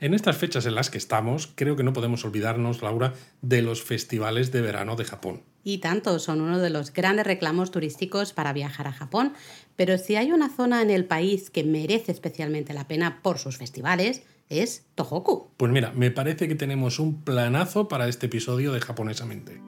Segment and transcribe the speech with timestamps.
[0.00, 3.82] En estas fechas en las que estamos, creo que no podemos olvidarnos, Laura, de los
[3.82, 5.42] festivales de verano de Japón.
[5.64, 9.32] Y tanto, son uno de los grandes reclamos turísticos para viajar a Japón.
[9.74, 13.58] Pero si hay una zona en el país que merece especialmente la pena por sus
[13.58, 15.50] festivales, es Tohoku.
[15.56, 19.60] Pues mira, me parece que tenemos un planazo para este episodio de Japonesamente.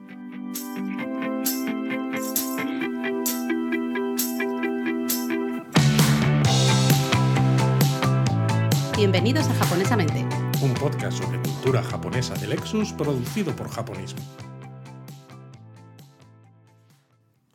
[9.01, 10.23] Bienvenidos a Japonesamente.
[10.61, 14.21] Un podcast sobre cultura japonesa de Lexus producido por Japonismo.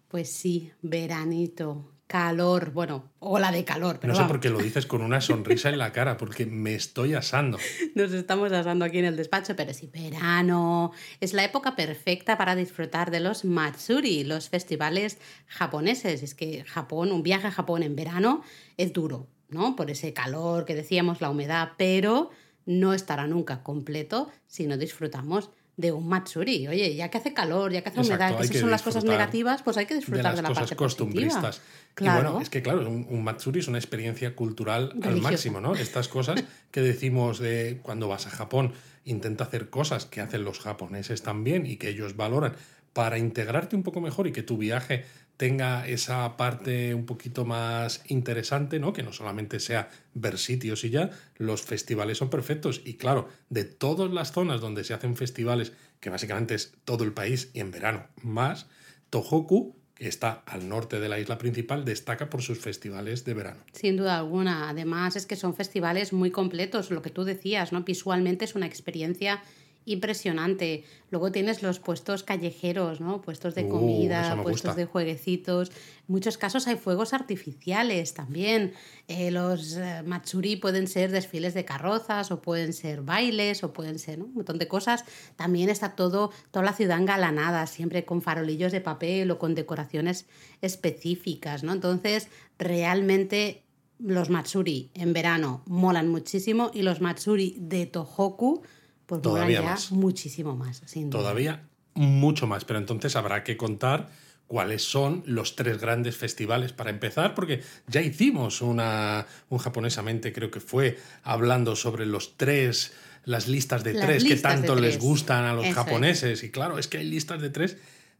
[0.08, 3.98] Pues sí, veranito, calor, bueno, ola de calor.
[4.00, 4.32] Pero no sé vamos.
[4.32, 7.58] por qué lo dices con una sonrisa en la cara, porque me estoy asando.
[7.94, 10.90] Nos estamos asando aquí en el despacho, pero sí, verano.
[11.20, 16.24] Es la época perfecta para disfrutar de los Matsuri, los festivales japoneses.
[16.24, 18.42] Es que Japón, un viaje a Japón en verano
[18.76, 19.76] es duro, ¿no?
[19.76, 22.30] Por ese calor que decíamos, la humedad, pero
[22.64, 26.66] no estará nunca completo si no disfrutamos de un Matsuri.
[26.68, 29.04] Oye, ya que hace calor, ya que hace Exacto, humedad, que esas son las cosas
[29.04, 31.58] negativas, pues hay que disfrutar de de, las la cosas parte costumbristas.
[31.58, 31.76] positiva.
[31.90, 32.22] Y Claro.
[32.30, 35.74] bueno, es que claro, un, un Matsuri es una experiencia cultural al máximo, ¿no?
[35.74, 38.72] Estas cosas que decimos de cuando vas a Japón,
[39.04, 42.54] intenta hacer cosas que hacen los japoneses también y que ellos valoran
[42.92, 45.04] para integrarte un poco mejor y que tu viaje
[45.36, 48.92] tenga esa parte un poquito más interesante, ¿no?
[48.92, 52.80] Que no solamente sea ver sitios y ya, los festivales son perfectos.
[52.84, 57.12] Y claro, de todas las zonas donde se hacen festivales, que básicamente es todo el
[57.12, 58.66] país y en verano más,
[59.10, 63.60] Tohoku, que está al norte de la isla principal, destaca por sus festivales de verano.
[63.72, 64.68] Sin duda alguna.
[64.68, 67.82] Además, es que son festivales muy completos, lo que tú decías, ¿no?
[67.82, 69.42] Visualmente es una experiencia
[69.86, 70.84] impresionante.
[71.10, 73.22] Luego tienes los puestos callejeros, ¿no?
[73.22, 74.74] Puestos de Uh, comida, puestos gusta.
[74.74, 75.70] de jueguecitos.
[75.70, 75.76] En
[76.08, 78.74] muchos casos hay fuegos artificiales también.
[79.08, 83.98] Eh, los eh, matsuri pueden ser desfiles de carrozas o pueden ser bailes o pueden
[83.98, 84.26] ser ¿no?
[84.26, 85.04] un montón de cosas.
[85.36, 90.26] También está todo, toda la ciudad engalanada, siempre con farolillos de papel o con decoraciones
[90.60, 91.72] específicas, ¿no?
[91.72, 93.62] Entonces, realmente
[93.98, 98.62] los Matsuri en verano molan muchísimo y los Matsuri de Tohoku
[99.06, 99.92] pues Todavía ya más.
[99.92, 100.82] muchísimo más.
[100.86, 101.20] Sin duda.
[101.22, 104.08] Todavía mucho más, pero entonces habrá que contar
[104.46, 110.50] cuáles son los tres grandes festivales para empezar, porque ya hicimos una, un japonesamente, creo
[110.50, 112.92] que fue, hablando sobre los tres,
[113.24, 115.74] las listas de Las tres que listas tanto les gustan a los Eso es.
[115.74, 116.42] japoneses.
[116.44, 117.76] Y claro, es que hay listas de tres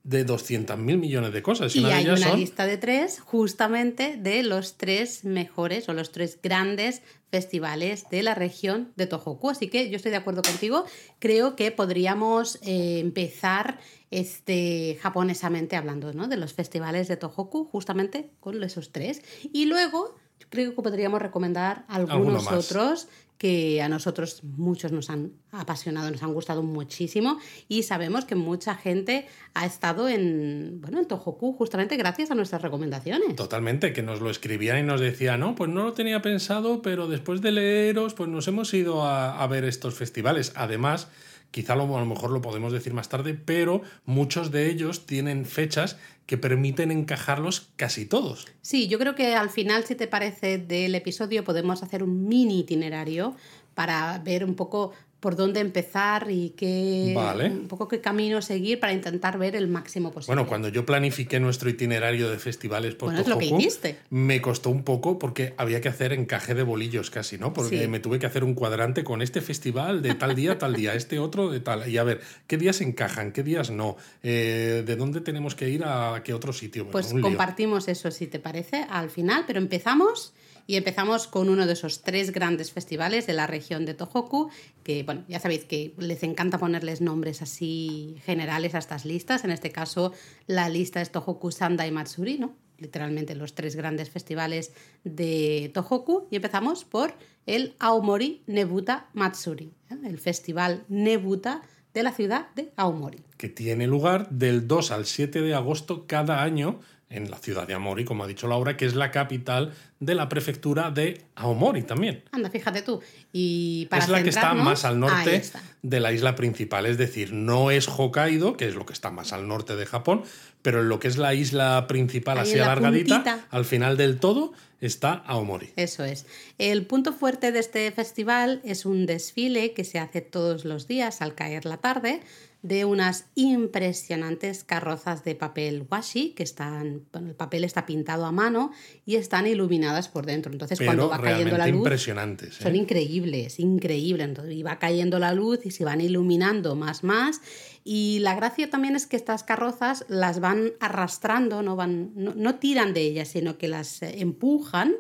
[0.06, 1.75] de 200 mil millones de cosas.
[1.75, 6.39] Y, hay una son lista de tres justamente de los tres mejores o los tres
[6.41, 7.03] grandes
[7.33, 9.50] festivales de la región de Tohoku.
[9.50, 10.84] Así que yo estoy de acuerdo contigo.
[11.19, 13.81] Creo que podríamos eh, empezar
[14.12, 16.28] este japonesamente hablando ¿no?
[16.28, 19.22] de los festivales de Tohoku justamente con esos tres.
[19.53, 20.15] Y luego
[20.50, 26.22] creo que podríamos recomendar Alguno algunos otros que a nosotros muchos nos han apasionado, nos
[26.22, 27.38] han gustado muchísimo
[27.69, 32.62] y sabemos que mucha gente ha estado en, bueno, en Tohoku justamente gracias a nuestras
[32.62, 33.36] recomendaciones.
[33.36, 37.08] Totalmente, que nos lo escribían y nos decían, no, pues no lo tenía pensado, pero
[37.08, 40.53] después de leeros, pues nos hemos ido a, a ver estos festivales.
[40.54, 41.08] Además,
[41.51, 45.97] quizá a lo mejor lo podemos decir más tarde, pero muchos de ellos tienen fechas
[46.27, 48.47] que permiten encajarlos casi todos.
[48.61, 52.61] Sí, yo creo que al final, si te parece, del episodio podemos hacer un mini
[52.61, 53.37] itinerario
[53.75, 57.47] para ver un poco por dónde empezar y qué, Vale.
[57.50, 60.34] un poco qué camino seguir para intentar ver el máximo posible.
[60.37, 63.97] Bueno, cuando yo planifiqué nuestro itinerario de festivales por Bueno, es lo que Tohoku, hiciste.
[64.10, 67.53] me costó un poco porque había que hacer encaje de bolillos casi, ¿no?
[67.54, 67.88] Porque Sí.
[67.88, 71.19] me tuve que hacer un cuadrante con este festival de tal día, tal día, este
[71.19, 71.88] otro de tal.
[71.88, 73.33] Y a ver, ¿qué días encajan?
[73.33, 73.97] ¿Qué días no?
[74.22, 76.84] Eh, ¿De dónde tenemos que ir a qué otro sitio?
[76.84, 77.22] Bueno, Pues lío.
[77.22, 80.34] compartimos eso, si te parece, al final, pero empezamos
[80.69, 84.50] y empezamos con uno de esos tres grandes festivales de la región de Tohoku,
[84.83, 89.44] que, bueno, ya sabéis que les encanta ponerles nombres así generales a estas listas.
[89.44, 90.12] En este caso,
[90.47, 92.56] la lista es Tohoku Sandai Matsuri, ¿no?
[92.78, 94.72] Literalmente los tres grandes festivales
[95.05, 96.27] de Tohoku.
[96.31, 97.15] Y empezamos por
[97.47, 99.97] el Aomori Nebuta Matsuri, ¿eh?
[100.05, 101.63] el festival Nebuta
[101.95, 103.22] de la ciudad de Aomori.
[103.39, 107.74] que tiene lugar del 2 al 7 de agosto cada año en la ciudad de
[107.74, 112.24] Aomori, como ha dicho Laura, que es la capital de la prefectura de Aomori también.
[112.32, 113.00] Anda, fíjate tú.
[113.32, 115.42] Y para es la que está más al norte
[115.82, 119.32] de la isla principal, es decir, no es Hokkaido, que es lo que está más
[119.32, 120.24] al norte de Japón,
[120.62, 123.47] pero en lo que es la isla principal Ahí así alargadita, puntita.
[123.50, 125.70] al final del todo está Aomori.
[125.76, 126.26] Eso es.
[126.58, 131.22] El punto fuerte de este festival es un desfile que se hace todos los días
[131.22, 132.20] al caer la tarde
[132.62, 138.32] de unas impresionantes carrozas de papel washi que están, bueno, el papel está pintado a
[138.32, 138.72] mano
[139.04, 140.50] y están iluminadas por dentro.
[140.50, 142.60] Entonces, Pero cuando va cayendo la luz, impresionantes.
[142.60, 142.62] ¿eh?
[142.62, 144.26] son increíbles, increíbles.
[144.26, 147.41] Entonces, y va cayendo la luz y se van iluminando más, más.
[147.84, 152.56] Y la gracia también es que estas carrozas las van arrastrando, no, van, no, no
[152.56, 154.97] tiran de ellas, sino que las eh, empujan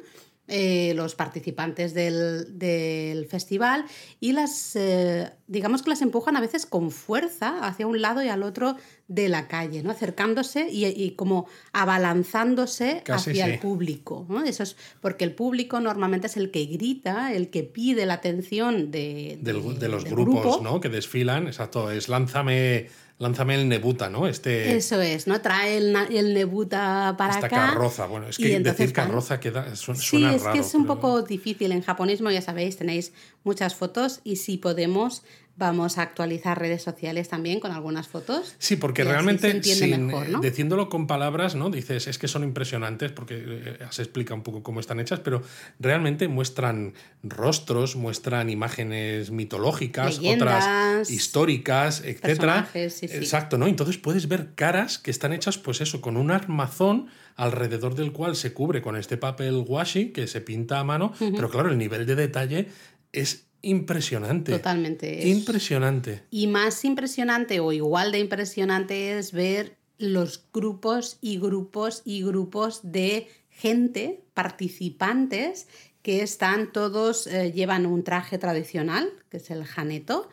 [0.48, 3.84] eh, los participantes del, del festival
[4.20, 8.28] y las, eh, digamos que las empujan a veces con fuerza hacia un lado y
[8.28, 8.76] al otro
[9.08, 9.90] de la calle, ¿no?
[9.90, 13.50] acercándose y, y como abalanzándose Casi hacia sí.
[13.52, 14.26] el público.
[14.28, 14.42] ¿no?
[14.44, 18.90] Eso es porque el público normalmente es el que grita, el que pide la atención
[18.90, 20.60] de, Del- de- de los del grupos grupo.
[20.62, 20.80] ¿no?
[20.80, 24.26] que desfilan, exacto, es lánzame, lánzame el Nebuta, ¿no?
[24.28, 25.40] Este, Eso es, ¿no?
[25.40, 27.56] Trae el, el Nebuta para esta acá.
[27.70, 28.06] carroza.
[28.06, 30.54] Bueno, es que entonces decir carroza queda, su- Sí, suena es raro.
[30.54, 31.72] que es un pero- poco difícil.
[31.72, 33.12] En japonismo, ya sabéis, tenéis
[33.44, 35.22] muchas fotos y si podemos,
[35.56, 38.54] vamos a actualizar redes sociales también con algunas fotos.
[38.58, 40.40] Sí, porque realmente, sin, mejor, eh, ¿no?
[40.40, 41.70] diciéndolo con palabras, ¿no?
[41.70, 45.42] Dices, es que son impresionantes porque eh, se explica un poco cómo están hechas, pero
[45.78, 52.68] realmente muestran rostros, muestran imágenes mitológicas, Leyendas, otras históricas, etcétera.
[52.72, 53.06] sí, sí.
[53.10, 53.66] Exacto, ¿no?
[53.66, 58.36] Entonces puedes ver caras que están hechas, pues eso, con un armazón alrededor del cual
[58.36, 62.06] se cubre con este papel washi que se pinta a mano, pero claro, el nivel
[62.06, 62.68] de detalle
[63.12, 64.52] es impresionante.
[64.52, 65.18] Totalmente.
[65.20, 66.22] es- Impresionante.
[66.30, 72.80] Y más impresionante o igual de impresionante es ver los grupos y grupos y grupos
[72.82, 75.66] de gente, participantes,
[76.02, 80.28] que están todos, eh, llevan un traje tradicional, que es el janeto,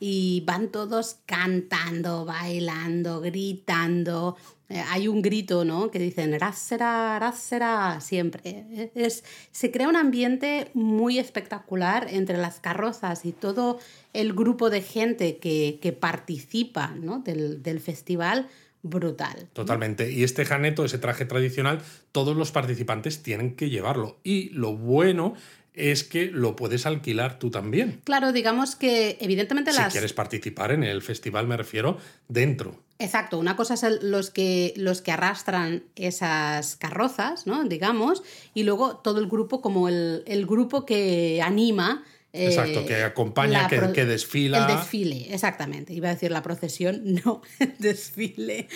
[0.00, 4.36] y van todos cantando, bailando, gritando.
[4.68, 5.90] Eh, hay un grito, ¿no?
[5.90, 8.40] Que dicen, Rassera, Rassera, siempre.
[8.44, 13.78] Eh, Es, se crea un ambiente muy espectacular entre las carrozas y todo
[14.12, 17.20] el grupo de gente que, que participa ¿no?
[17.20, 18.48] del, del festival,
[18.82, 19.48] brutal.
[19.54, 20.12] Totalmente.
[20.12, 21.80] Y este janeto, ese traje tradicional,
[22.12, 24.18] todos los participantes tienen que llevarlo.
[24.22, 25.34] Y lo bueno
[25.78, 28.00] es que lo puedes alquilar tú también.
[28.04, 29.92] Claro, digamos que evidentemente Si las...
[29.92, 31.98] quieres participar en el festival, me refiero,
[32.28, 32.82] dentro.
[33.00, 37.62] Exacto, una cosa es el- los, que, los que arrastran esas carrozas, ¿no?
[37.64, 38.22] Digamos,
[38.54, 42.04] y luego todo el grupo como el, el grupo que anima.
[42.38, 44.58] Eh, Exacto, que acompaña, que, desfila.
[44.66, 45.92] El desfile, exactamente.
[45.92, 48.68] Iba a decir la procesión, no, el desfile.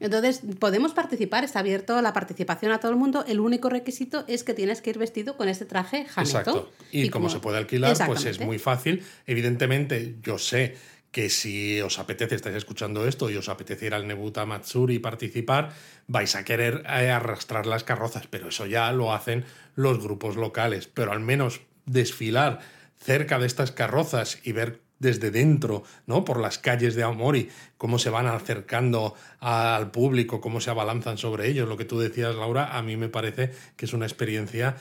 [0.00, 3.24] Entonces, podemos participar, está abierto la participación a todo el mundo.
[3.28, 6.38] El único requisito es que tienes que ir vestido con este traje janeto.
[6.38, 6.72] Exacto.
[6.90, 9.04] Y, como, se puede alquilar, pues es muy fácil.
[9.26, 10.76] Evidentemente, yo sé
[11.10, 14.98] que si os apetece, estáis escuchando esto y os apetece ir al Nebuta Matsuri y
[15.00, 15.74] participar,
[16.06, 19.44] vais a querer eh, arrastrar las carrozas, pero eso ya lo hacen
[19.74, 20.86] los grupos locales.
[20.86, 22.60] Pero al menos desfilar
[23.00, 26.24] cerca de estas carrozas y ver desde dentro, ¿no?
[26.24, 27.48] Por las calles de Aomori,
[27.78, 32.36] cómo se van acercando al público, cómo se abalanzan sobre ellos, lo que tú decías,
[32.36, 34.76] Laura, a mí me parece que es una experiencia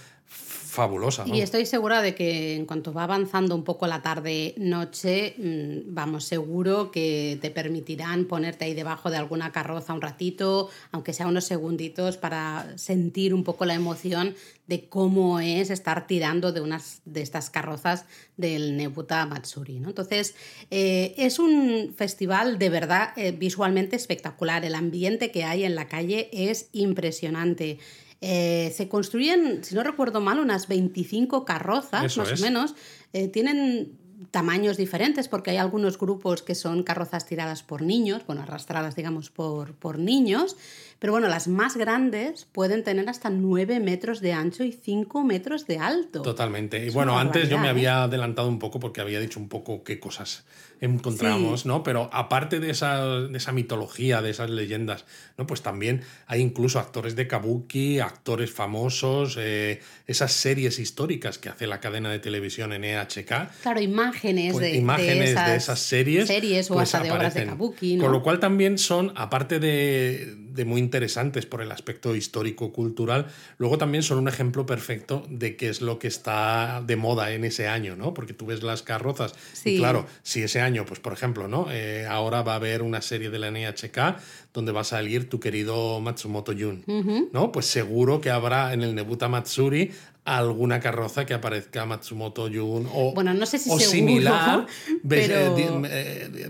[0.70, 1.24] fabulosa.
[1.26, 1.44] Y vamos.
[1.44, 6.92] estoy segura de que en cuanto va avanzando un poco la tarde-noche, mm, vamos, seguro
[6.92, 12.18] que te permitirán ponerte ahí debajo de alguna carroza un ratito, aunque sea unos segunditos,
[12.18, 14.36] para sentir un poco la emoción
[14.68, 18.06] de cómo es estar tirando de unas de estas carrozas
[18.38, 19.80] del Nebuta Matsuri.
[19.80, 19.90] ¿no?
[19.90, 20.36] Entonces,
[20.70, 24.64] eh, es un festival de verdad eh, visualmente espectacular.
[24.64, 27.80] El ambiente que hay en la calle es impresionante.
[28.22, 32.40] Eh, se construyen, si no recuerdo mal, unas 25 carrozas, Eso más es.
[32.40, 32.76] o menos.
[33.14, 33.98] Eh, tienen
[34.32, 39.30] tamaños diferentes porque hay algunos grupos que son carrozas tiradas por niños, bueno, arrastradas, digamos,
[39.30, 40.58] por, por niños.
[41.00, 45.66] Pero bueno, las más grandes pueden tener hasta 9 metros de ancho y 5 metros
[45.66, 46.22] de alto.
[46.22, 46.86] Totalmente.
[46.86, 50.00] Y bueno, antes yo me había adelantado un poco porque había dicho un poco qué
[50.00, 50.46] cosas
[50.82, 51.84] encontramos, ¿no?
[51.84, 55.06] Pero aparte de esa, de esa mitología, de esas leyendas,
[55.38, 55.46] ¿no?
[55.46, 61.68] Pues también hay incluso actores de kabuki, actores famosos, eh, esas series históricas que hace
[61.68, 63.62] la cadena de televisión NHK.
[63.62, 66.28] Claro, imágenes, pues, de, imágenes de, de esas, series.
[66.28, 67.96] series o pues hasta de obras de kabuki.
[67.98, 68.04] ¿no?
[68.04, 73.28] Con lo cual también son, aparte de, de muy interesantes por el aspecto histórico-cultural,
[73.58, 77.46] luego también son un ejemplo perfecto de qué es lo que está de moda en
[77.46, 78.14] ese año, ¿no?
[78.14, 79.76] Porque tú ves las carrozas Sí.
[79.76, 81.68] y claro, si ese año, pues por ejemplo, ¿no?
[81.72, 84.18] Eh, ahora va a haber una serie de la NHK
[84.54, 86.84] donde va a salir tu querido Matsumoto Jun,
[87.32, 87.52] ¿no?
[87.52, 89.92] Pues seguro que habrá en el Nebuta Matsuri
[90.38, 94.66] alguna carroza que aparezca Matsumoto Jun o, Bueno, no sé si o seguro, similar
[95.08, 95.56] pero-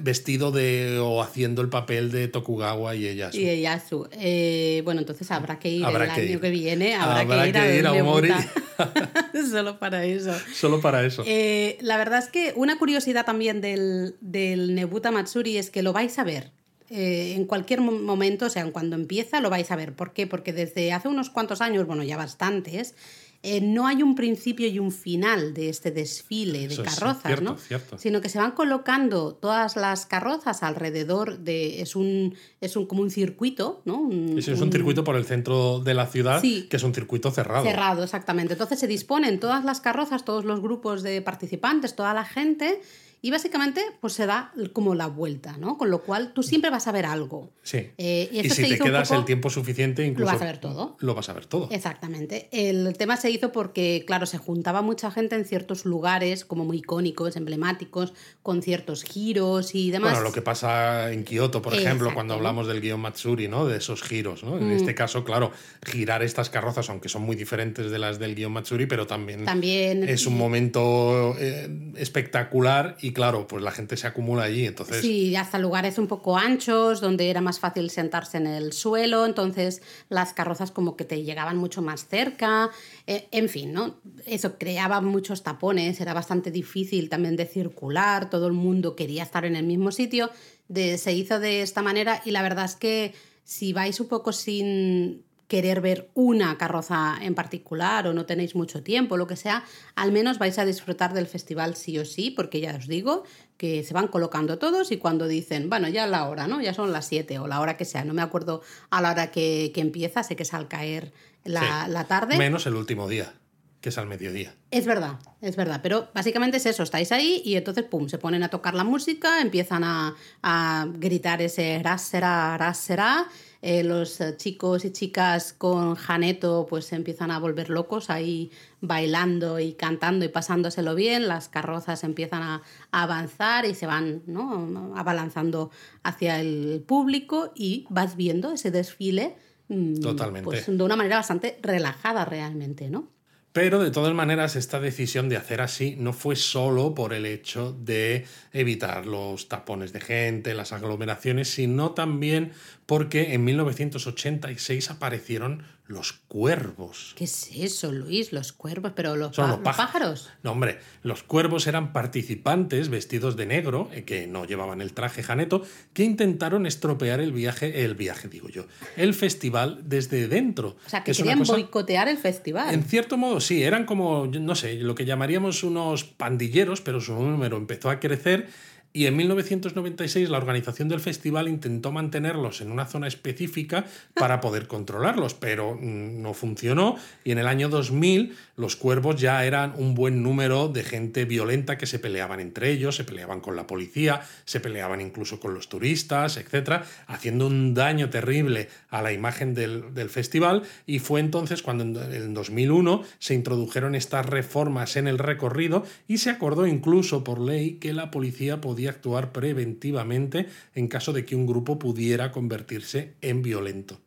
[0.01, 4.07] vestido de o haciendo el papel de Tokugawa y ella Y de Yasu.
[4.11, 6.39] Eh, bueno, entonces habrá que ir Habrá el que año ir.
[6.41, 6.95] que viene.
[6.95, 8.11] Habrá, Habrá que ir, que ir a Nebuta.
[8.11, 8.33] Omori.
[9.51, 10.33] Solo para eso.
[10.53, 15.57] solo para eso Eh, la verdad es que una curiosidad también del, del Nebuta Matsuri
[15.57, 16.51] es que lo vais a ver.
[16.91, 19.93] eh, en cualquier mo- momento, o sea, cuando empieza, lo vais a ver.
[19.93, 20.25] ¿Por qué?
[20.25, 22.95] Porque desde hace unos cuantos años, bueno, ya bastantes,
[23.41, 27.43] eh, no hay un principio y un final de este desfile de Eso carrozas, cierto,
[27.43, 27.57] ¿no?
[27.57, 27.97] cierto.
[27.97, 31.81] Sino que se van colocando todas las carrozas alrededor de.
[31.81, 32.35] Es un.
[32.59, 33.97] Es un como un circuito, ¿no?
[33.97, 36.67] Un- es un circuito por el centro de la ciudad, Sí.
[36.69, 37.63] que es un circuito cerrado.
[37.63, 38.53] Cerrado, exactamente.
[38.55, 42.81] Entonces se disponen todas las carrozas, todos los grupos de participantes, toda la gente,
[43.21, 45.77] y básicamente pues se da como la vuelta, ¿no?
[45.77, 47.51] Con lo cual tú siempre vas a ver algo.
[47.63, 47.89] Sí.
[47.97, 50.31] Eh, y si te quedas poco- el tiempo suficiente, incluso.
[50.31, 50.95] vas a ver todo.
[50.99, 51.67] Lo vas a ver todo.
[51.71, 52.47] Exactamente.
[52.51, 56.77] El tema se hizo porque, claro, se juntaba mucha gente en ciertos lugares como muy
[56.77, 60.11] icónicos, emblemáticos, con ciertos giros y demás.
[60.13, 63.65] Bueno, lo que pasa en Kioto, por ejemplo, cuando hablamos del guion Matsuri, ¿no?
[63.65, 64.55] De esos giros, ¿no?
[64.55, 64.61] Mm.
[64.63, 65.51] En este caso, claro,
[65.85, 70.07] girar estas carrozas, aunque son muy diferentes de las del guion Matsuri, pero también, También
[70.07, 75.01] es un momento eh, espectacular y, claro, pues la gente se acumula allí, entonces...
[75.01, 79.81] Sí, hasta lugares un poco anchos, donde era más fácil sentarse en el suelo, entonces
[80.09, 82.69] las carrozas como que te llegaban mucho más cerca,
[83.07, 83.99] eh, en fin, ¿no?
[84.25, 89.45] Eso creaba muchos tapones, era bastante difícil también de circular, todo el mundo quería estar
[89.45, 90.29] en el mismo sitio,
[90.67, 93.13] de, se hizo de esta manera y la verdad es que
[93.43, 98.83] si vais un poco sin querer ver una carroza en particular o no tenéis mucho
[98.83, 99.65] tiempo, lo que sea,
[99.95, 103.23] al menos vais a disfrutar del festival sí o sí, porque ya os digo
[103.57, 106.61] que se van colocando todos y cuando dicen, bueno, ya la hora, ¿no?
[106.61, 109.31] Ya son las 7 o la hora que sea, no me acuerdo a la hora
[109.31, 111.11] que, que empieza, sé que es al caer
[111.43, 111.91] la, Sí.
[111.91, 112.37] la tarde.
[112.37, 113.33] Menos el último día,
[113.81, 114.53] que es al mediodía.
[114.69, 118.43] Es verdad, es verdad, pero básicamente es eso, estáis ahí y entonces, pum, se ponen
[118.43, 123.27] a tocar la música, empiezan a, a gritar ese será, ras será,
[123.61, 128.51] eh, los eh, chicos y chicas con Janeto pues se empiezan a volver locos ahí
[128.79, 132.61] bailando y cantando y pasándoselo bien, las carrozas empiezan a,
[132.91, 134.93] a avanzar y se van ¿no?
[134.95, 135.71] abalanzando
[136.03, 139.35] hacia el público y vas viendo ese desfile
[139.67, 140.45] mm, Totalmente.
[140.45, 143.09] pues, de una manera bastante relajada realmente, ¿no?
[143.51, 147.73] Pero de todas maneras, esta decisión de hacer así no fue solo por el hecho
[147.73, 152.51] de evitar los tapones de gente, las aglomeraciones, sino también
[152.89, 157.13] porque en 1986 aparecieron los cuervos.
[157.15, 158.33] ¿Qué es eso, Luis?
[158.33, 159.91] Los cuervos, pero los, Son los pájaros.
[160.25, 160.29] pájaros.
[160.41, 165.21] No, hombre, los cuervos eran participantes vestidos de negro, eh, que no llevaban el traje
[165.21, 168.65] janeto, que intentaron estropear el viaje, el viaje, digo yo,
[168.97, 170.77] el festival desde dentro.
[170.85, 172.73] O sea, que, querían cosa- boicotear el festival.
[172.73, 177.13] En cierto modo, sí, eran como, no sé, lo que llamaríamos unos pandilleros, pero su
[177.13, 178.49] número empezó a crecer
[178.91, 184.67] y en 1996 la organización del festival intentó mantenerlos en una zona específica para poder
[184.67, 186.95] controlarlos, pero mm, no funcionó.
[187.23, 191.77] Y en el año 2000 los cuervos ya eran un buen número de gente violenta
[191.77, 195.69] que se peleaban entre ellos, se peleaban con la policía, se peleaban incluso con los
[195.69, 200.63] turistas, etcétera, haciendo un daño terrible a la imagen del, del festival.
[200.87, 206.17] Y fue entonces cuando en en 2001 se introdujeron estas reformas en el recorrido y
[206.17, 211.35] se acordó incluso por ley que la policía podía actuar preventivamente en caso de que
[211.35, 213.99] un grupo pudiera convertirse en violento.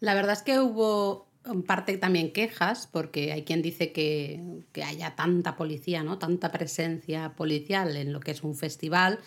[0.00, 4.40] La verdad es que hubo en parte también quejas, porque hay quien dice que,
[4.72, 6.18] que haya tanta policía, ¿no?
[6.18, 9.20] Tanta presencia policial en lo que es un festival.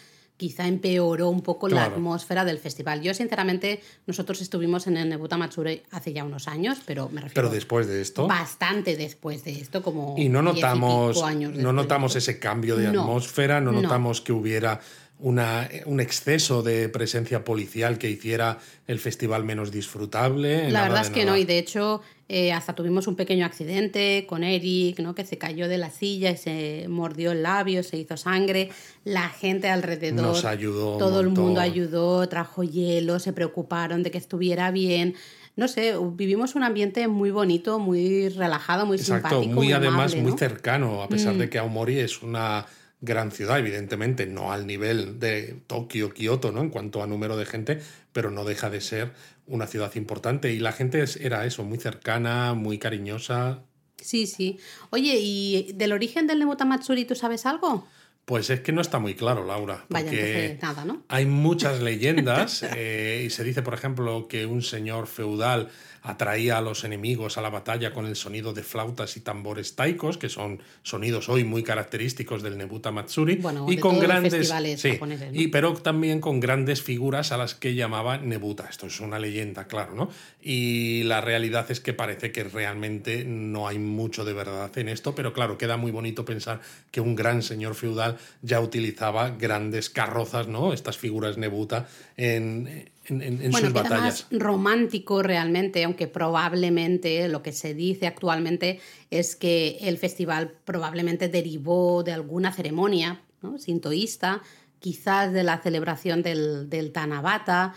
[0.44, 3.02] Quizá empeoró un poco la atmósfera del festival.
[3.02, 7.48] Yo, sinceramente, nosotros estuvimos en el Nebuta Matsuri hace ya unos años, pero me refiero
[7.48, 8.28] Pero después de esto...
[8.28, 12.92] bastante después de esto, como Y no 10 notamos, años no notamos ese cambio de
[12.92, 13.84] No, atmósfera, no, no.
[13.84, 14.82] notamos que hubiera
[15.20, 20.70] una, un exceso de presencia policial que hiciera el festival menos disfrutable.
[20.70, 21.32] La verdad es que nada.
[21.32, 25.16] no, y de hecho eh, hasta tuvimos un pequeño accidente con Eric, ¿no?
[25.16, 28.70] que se cayó de la silla y se mordió el labio, se hizo sangre.
[29.06, 34.18] La gente alrededor, Nos ayudó todo el mundo ayudó, trajo hielo, se preocuparon de que
[34.18, 35.16] estuviera bien.
[35.56, 39.54] No sé, vivimos un ambiente muy bonito, muy relajado, muy Exacto, simpático.
[39.54, 40.36] muy, además amable, muy ¿no?
[40.36, 40.40] Mm.
[40.40, 42.66] cercano, a pesar de que Aomori es una
[43.04, 46.62] gran ciudad, evidentemente, no al nivel de Tokio, Kioto, ¿no?
[46.62, 47.82] En cuanto a número de gente,
[48.14, 49.12] pero no deja de ser
[49.46, 50.54] una ciudad importante.
[50.54, 53.62] Y la gente era eso, muy cercana, muy cariñosa.
[53.98, 54.58] Sí, sí.
[54.90, 57.86] Oye, ¿y del origen del Nebuta Matsuri tú sabes algo?
[58.26, 59.86] Pues es que no está muy claro, Laura.
[59.90, 61.04] Vaya, porque nada, ¿no?
[61.10, 65.70] Hay muchas leyendas eh, y se dice, por ejemplo, que un señor feudal
[66.04, 70.18] atraía a los enemigos a la batalla con el sonido de flautas y tambores taikos,
[70.18, 74.10] que son sonidos hoy muy característicos del Nebuta Matsuri, Bueno, y de con todos los
[74.10, 75.40] grandes, festivales sí, japoneses, ¿no?
[75.40, 78.68] y pero también con grandes figuras a las que llamaba Nebuta.
[78.70, 80.10] Esto es una leyenda, claro, ¿no?
[80.42, 85.16] Y la realidad es que parece que realmente no hay mucho de verdad en esto,
[85.16, 86.60] pero claro, queda muy bonito pensar
[86.92, 90.74] que un gran señor feudal ya utilizaba grandes carrozas, ¿no?
[90.74, 94.28] Estas figuras Nebuta en, en, en- en bueno, sus queda batallas.
[94.32, 98.80] más romántico realmente, aunque probablemente lo que se dice actualmente
[99.12, 103.58] es que el festival probablemente derivó de alguna ceremonia ¿no?
[103.58, 104.42] sintoísta,
[104.80, 107.74] quizás de la celebración del, del Tanabata,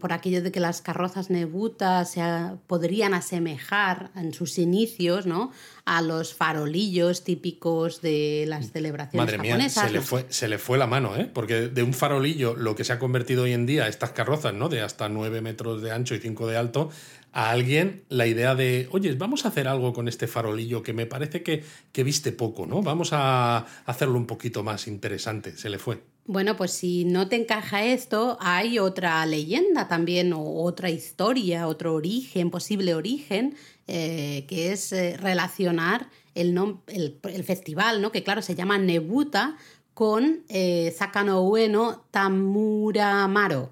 [0.00, 2.22] por aquello de que las carrozas nebutas se
[2.66, 5.50] podrían asemejar en sus inicios ¿no?
[5.84, 10.78] a los farolillos típicos de las celebraciones Madre mía, se le, fue, se le fue
[10.78, 11.28] la mano, ¿eh?
[11.32, 14.68] Porque de un farolillo, lo que se ha convertido hoy en día, estas carrozas, ¿no?
[14.68, 16.90] De hasta 9 metros de ancho y 5 de alto,
[17.32, 21.06] a alguien la idea de, oye, vamos a hacer algo con este farolillo que me
[21.06, 22.80] parece que, que viste poco, ¿no?
[22.80, 25.56] Vamos a hacerlo un poquito más interesante.
[25.56, 26.13] Se le fue.
[26.26, 31.94] Bueno, pues si no te encaja esto, hay otra leyenda también, o otra historia, otro
[31.94, 33.54] origen, posible origen,
[33.88, 38.10] eh, que es eh, relacionar el, el, el festival, ¿no?
[38.10, 39.56] que claro, se llama Nebuta,
[39.92, 43.70] con eh, Sakano Ueno Tamuramaro.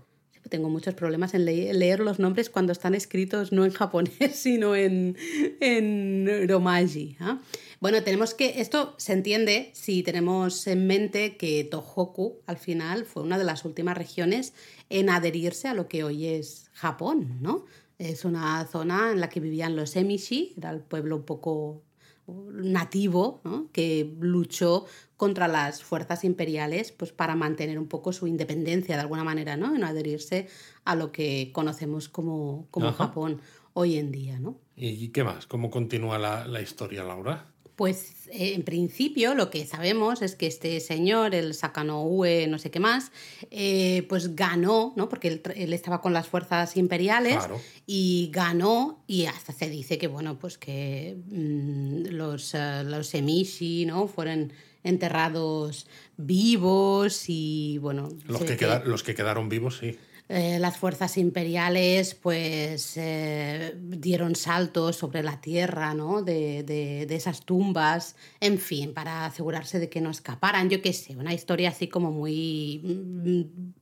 [0.50, 4.76] Tengo muchos problemas en le- leer los nombres cuando están escritos no en japonés, sino
[4.76, 5.16] en,
[5.60, 7.16] en romaji.
[7.20, 7.38] ¿ah?
[7.82, 8.60] Bueno, tenemos que.
[8.60, 13.64] Esto se entiende si tenemos en mente que Tohoku, al final, fue una de las
[13.64, 14.54] últimas regiones
[14.88, 17.64] en adherirse a lo que hoy es Japón, ¿no?
[17.98, 21.82] Es una zona en la que vivían los Emishi, era el pueblo un poco
[22.28, 23.68] nativo, ¿no?
[23.72, 24.86] que luchó
[25.16, 29.74] contra las fuerzas imperiales pues, para mantener un poco su independencia de alguna manera, ¿no?
[29.74, 30.46] en adherirse
[30.84, 32.92] a lo que conocemos como, como.
[32.92, 33.40] Japón
[33.74, 34.38] hoy en día.
[34.38, 34.56] ¿no?
[34.76, 35.48] ¿Y qué más?
[35.48, 37.51] ¿Cómo continúa la, la historia, Laura?
[37.82, 42.70] Pues eh, en principio lo que sabemos es que este señor, el Sakanoue, no sé
[42.70, 43.10] qué más,
[43.50, 45.08] eh, pues ganó, ¿no?
[45.08, 47.60] Porque él, estaba con las fuerzas imperiales Claro.
[47.84, 53.84] y ganó y hasta se dice que, bueno, pues que mm, los, eh, los emishi,
[53.84, 54.06] ¿no?
[54.06, 54.52] Fueron
[54.84, 58.10] enterrados vivos y, bueno...
[58.28, 59.98] Los que, queda- los que quedaron vivos, sí.
[60.34, 66.22] Eh, las fuerzas imperiales pues eh, dieron saltos sobre la tierra ¿no?
[66.22, 70.70] de, de- de esas tumbas, en fin, para asegurarse de que no escaparan.
[70.70, 73.72] Yo qué sé, una historia así como muy mm,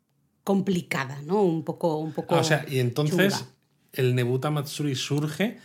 [0.44, 1.42] complicada, ¿no?
[1.42, 2.34] Un poco, un poco.
[2.34, 3.50] Ah, o sea, y entonces chunga.
[3.92, 5.58] el Nebuta Matsuri surge,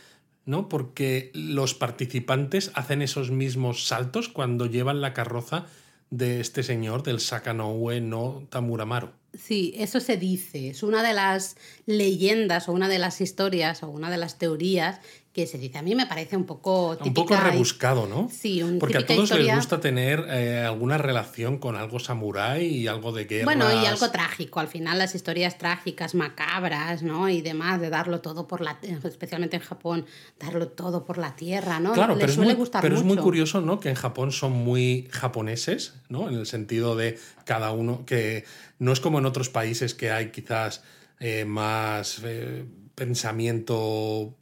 [0.45, 0.69] ¿no?
[0.69, 5.65] Porque los participantes hacen esos mismos saltos cuando llevan la carroza
[6.11, 9.13] de este señor, del Sakanoue no Tamuramaro.
[9.37, 10.69] Sí, eso se dice.
[10.69, 14.99] Es una de las leyendas o una de las historias o una de las teorías
[15.35, 15.77] que se dice.
[15.77, 17.09] A mí me parece un poco típica.
[17.09, 18.29] Un poco rebuscado, ¿no?
[18.31, 22.65] Sí, un Porque a todos historia- les gusta tener eh, alguna relación con algo samurái
[22.65, 23.43] y algo de guerra.
[23.43, 24.61] Bueno, y algo trágico.
[24.61, 27.27] Al final, las historias trágicas, macabras, ¿no?
[27.27, 28.79] Y demás, de darlo todo por la.
[29.03, 30.05] especialmente en Japón,
[30.39, 31.91] darlo todo por la tierra, ¿no?
[31.91, 33.81] Claro, Les pero, es suele muy, gustar pero es muy curioso, ¿no?
[33.81, 36.29] Que en Japón son muy japoneses, ¿no?
[36.29, 38.45] En el sentido de cada uno, que
[38.79, 40.81] no es como en otros países que hay quizás
[41.19, 42.63] eh, más eh,
[42.95, 44.33] pensamiento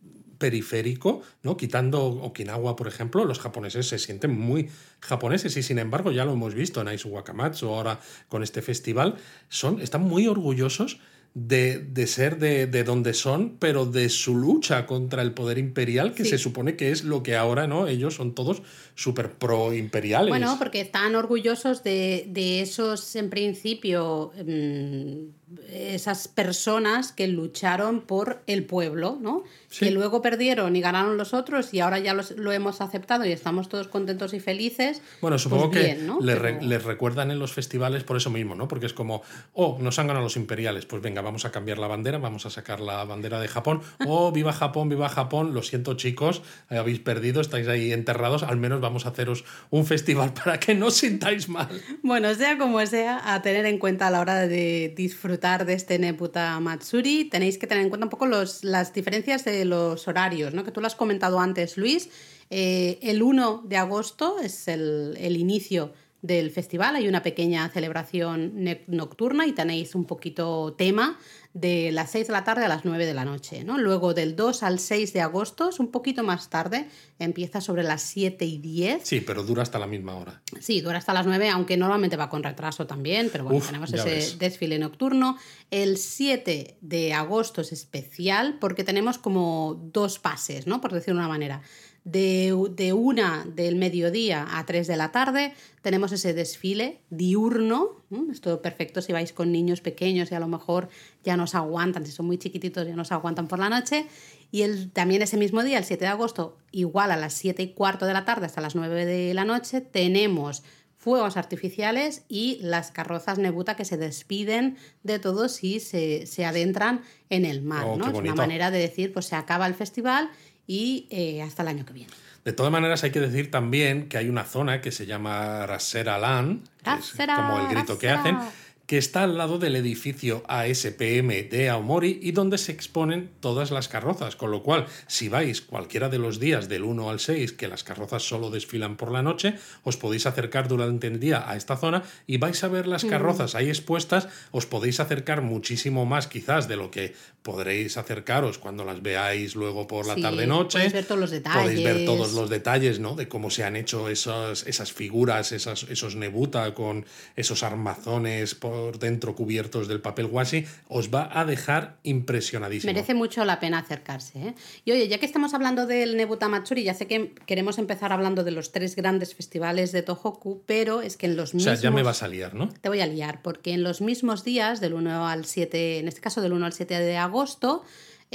[0.44, 1.56] periférico, ¿no?
[1.56, 4.68] Quitando Okinawa, por ejemplo, los japoneses se sienten muy
[5.00, 9.16] japoneses y sin embargo ya lo hemos visto en Aizu Wakamatsu ahora con este festival,
[9.48, 11.00] son, están muy orgullosos
[11.34, 16.14] de, de ser de, de donde son, pero de su lucha contra el poder imperial,
[16.14, 16.32] que Sí.
[16.32, 17.88] se supone que es lo que ahora, ¿no?
[17.88, 18.62] Ellos son todos
[18.96, 20.30] súper pro-imperiales.
[20.30, 28.42] Bueno, porque están orgullosos de, de esos, en principio, mm, esas personas que lucharon por
[28.48, 29.44] el pueblo, ¿no?
[29.70, 29.86] Sí.
[29.86, 33.32] Que luego perdieron y ganaron los otros y ahora ya los- lo hemos aceptado y
[33.32, 35.02] estamos todos contentos y felices.
[35.22, 36.20] Bueno, supongo pues que bien, ¿no?
[36.22, 38.68] les, Pero- re- les recuerdan en los festivales por eso mismo, ¿no?
[38.68, 41.88] Porque es como, oh, nos han ganado los imperiales, pues venga, vamos a cambiar la
[41.88, 43.82] bandera, vamos a sacar la bandera de Japón.
[44.06, 48.58] Oh, viva Japón, viva Japón, lo siento chicos, eh, habéis perdido, estáis ahí enterrados, al
[48.58, 51.70] menos vamos a haceros un festival para que no os sintáis mal.
[52.04, 56.00] Bueno, sea como sea, a tener en cuenta a la hora de disfrutar de este
[56.00, 60.54] Neputa Matsuri, tenéis que tener en cuenta un poco los, las diferencias de los horarios,
[60.54, 60.64] ¿no?
[60.64, 62.10] Que tú lo has comentado antes, Luis.
[62.50, 68.54] Eh, el 1 de agosto es el, el inicio del festival, hay una pequeña celebración
[68.88, 71.20] nocturna y tenéis un poquito tema
[71.54, 73.78] de las 6 de la tarde a las 9 de la noche, ¿no?
[73.78, 76.88] Luego del 2 al 6 de agosto, es un poquito más tarde,
[77.20, 80.42] empieza sobre las 7 y 10 Sí, pero dura hasta la misma hora.
[80.60, 83.94] Sí, dura hasta las 9, aunque normalmente va con retraso también, pero bueno, Uf, tenemos
[83.94, 84.40] ese ves.
[84.40, 85.38] desfile nocturno.
[85.70, 90.82] El 7 de agosto es especial porque tenemos como dos pases, ¿no?
[90.82, 91.62] Por decirlo de una manera.
[92.06, 98.04] De, de una del mediodía a 3 de la tarde tenemos ese desfile diurno.
[98.10, 98.32] ¿no?
[98.32, 100.90] Esto perfecto si vais con niños pequeños y a lo mejor
[101.24, 104.06] ya nos aguantan, si son muy chiquititos ya nos aguantan por la noche.
[104.52, 107.74] Y el, también ese mismo día, el 7 de agosto, igual a las 7 y
[107.74, 110.64] cuarto de la tarde hasta las 9 de la noche, tenemos
[111.04, 117.02] fuegos artificiales y las carrozas Nebuta que se despiden de todos y se, se adentran
[117.30, 117.86] en el mar.
[117.86, 118.08] Oh, ¿no?
[118.08, 120.30] Es una manera de decir, pues se acaba el festival
[120.68, 122.12] y eh, hasta el año que viene.
[122.46, 126.18] De todas maneras, hay que decir también que hay una zona que se llama Rasera
[126.18, 128.38] Land, que es como el grito que hacen,
[128.86, 133.88] que está al lado del edificio ASPM de Aomori y donde se exponen todas las
[133.88, 134.36] carrozas.
[134.36, 137.86] Con lo cual, si vais cualquiera de los días del 1 al 6, que las
[137.86, 142.04] carrozas solo desfilan por la noche, os podéis acercar durante el día a esta zona
[142.28, 144.28] y vais a ver las carrozas ahí expuestas.
[144.52, 149.88] Os podéis acercar muchísimo más, quizás, de lo que podréis acercaros cuando las veáis luego
[149.88, 150.78] por la Sí, tarde-noche.
[150.80, 152.34] podéis ver todos los Podéis ver todos detalles.
[152.36, 153.16] los detalles, ¿no?
[153.16, 157.06] De cómo se han hecho esas, esas figuras, esas, esos nebuta con
[157.38, 162.92] esos armazones por dentro cubiertos del papel washi, os va a dejar impresionadísimo.
[162.92, 164.40] Merece mucho la pena acercarse.
[164.40, 164.56] ¿eh?
[164.86, 168.44] Y oye, ya que estamos hablando del Nebuta Matsuri, ya sé que queremos empezar hablando
[168.44, 171.80] de los tres grandes festivales de Tohoku, pero es que en los o mismos...
[171.80, 172.70] sea, ya me vas a liar, ¿no?
[172.70, 176.22] Te voy a liar, porque en los mismos días, del 1 al 7, en este
[176.22, 177.84] caso del 1 al 7 de agosto,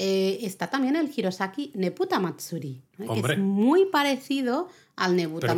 [0.01, 3.03] eh, está también el Hirosaki Neputa Matsuri, ¿eh?
[3.03, 3.35] que Hombre.
[3.35, 5.57] es muy parecido al Nebuta Pero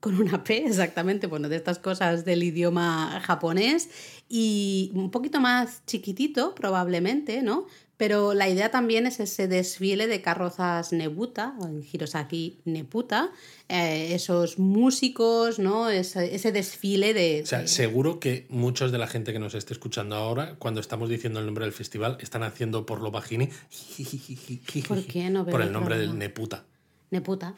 [0.00, 0.44] con una.
[0.44, 0.64] P.
[0.66, 3.88] Exactamente, bueno, de estas cosas del idioma japonés
[4.28, 7.66] y un poquito más chiquitito probablemente, ¿no?
[7.98, 13.30] Pero la idea también es ese desfile de carrozas Nebuta, o en Hirosaki Neputa,
[13.70, 15.88] eh, esos músicos, ¿no?
[15.88, 17.40] Ese, ese desfile de...
[17.44, 20.80] O sea, de- seguro que muchos de la gente que nos esté escuchando ahora, cuando
[20.80, 23.48] estamos diciendo el nombre del festival, están haciendo por lo bajini.
[24.86, 25.30] ¿Por qué?
[25.30, 26.18] No veo Por el nombre del.
[26.18, 26.64] Neputa.
[27.10, 27.54] Neputa.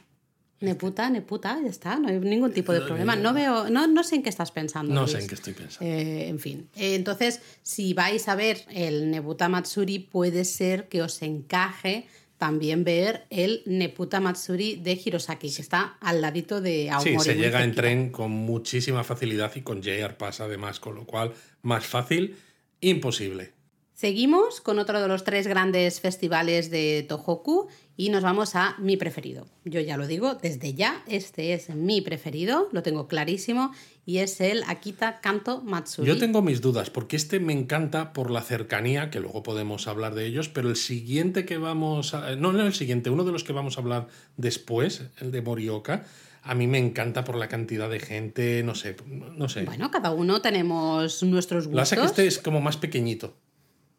[0.61, 3.15] Neputa, Neputa, ya está, no hay ningún tipo de problema.
[3.15, 4.93] No veo, no, no sé en qué estás pensando.
[4.93, 5.13] No Luis.
[5.13, 5.85] sé en qué estoy pensando.
[5.93, 11.03] Eh, en fin, Eh, entonces, si vais a ver el Nebuta Matsuri, puede ser que
[11.03, 12.07] os encaje
[12.39, 17.19] también ver el Neputa Matsuri de Hirosaki, que está al ladito de Aomori.
[17.19, 21.05] Sí, se llega en tren con muchísima facilidad y con JR Pass además, con lo
[21.05, 22.37] cual más fácil,
[22.81, 23.53] imposible.
[23.99, 28.97] Seguimos con otro de los tres grandes festivales de Tohoku y nos vamos a mi
[28.97, 29.49] preferido.
[29.65, 33.73] Yo ya lo digo, desde ya, este es mi preferido, lo tengo clarísimo,
[34.07, 36.07] y es el Akita Kanto Matsuri.
[36.07, 40.15] Yo tengo mis dudas, porque este me encanta por la cercanía, que luego podemos hablar
[40.15, 42.37] de ellos, pero el siguiente que vamos a...
[42.37, 44.07] No, no el siguiente, uno de los que vamos a hablar
[44.37, 46.05] después, el de Morioka,
[46.45, 49.65] a mí me encanta por la cantidad de gente, no sé, no sé.
[49.65, 51.93] Bueno, cada uno tenemos nuestros La gustos.
[51.93, 53.35] es que este es como más pequeñito.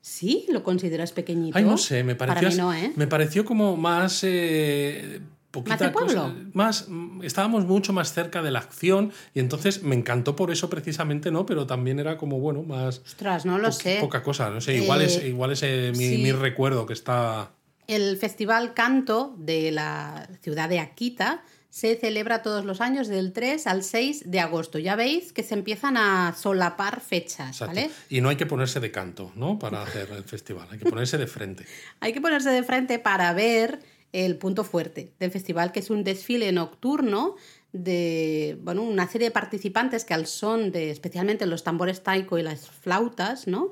[0.01, 1.57] Sí, lo consideras pequeñito.
[1.57, 2.93] Ay, no sé, me pareció, Para mí no, ¿eh?
[2.95, 4.21] me pareció como más...
[4.23, 5.19] eh,
[5.51, 6.21] poquita ¿Más de pueblo?
[6.21, 10.51] cosa- más, mm, estábamos mucho más cerca de la acción y entonces me encantó por
[10.51, 11.45] eso precisamente, ¿no?
[11.45, 12.99] Pero también era como, bueno, más...
[12.99, 13.97] Ostras, no lo po- sé.
[13.99, 16.17] Poca cosa, no sé, igual Eh, es, igual es eh, mi, sí.
[16.19, 17.51] mi recuerdo que está...
[17.87, 23.67] El Festival Canto de la ciudad de Akita se celebra todos los años del 3
[23.67, 24.79] al 6 de agosto.
[24.79, 27.75] Ya veis que se empiezan a solapar fechas, Exacto.
[27.75, 27.91] ¿vale?
[28.09, 29.59] Y no hay que ponerse de canto, ¿no?
[29.59, 31.65] Para hacer el festival, hay que ponerse de frente.
[31.99, 33.79] Hay que ponerse de frente para ver
[34.11, 37.35] el punto fuerte del festival, que es un desfile nocturno
[37.71, 42.43] de bueno, una serie de participantes que al son de especialmente los tambores taiko y
[42.43, 43.69] las flautas, ¿no?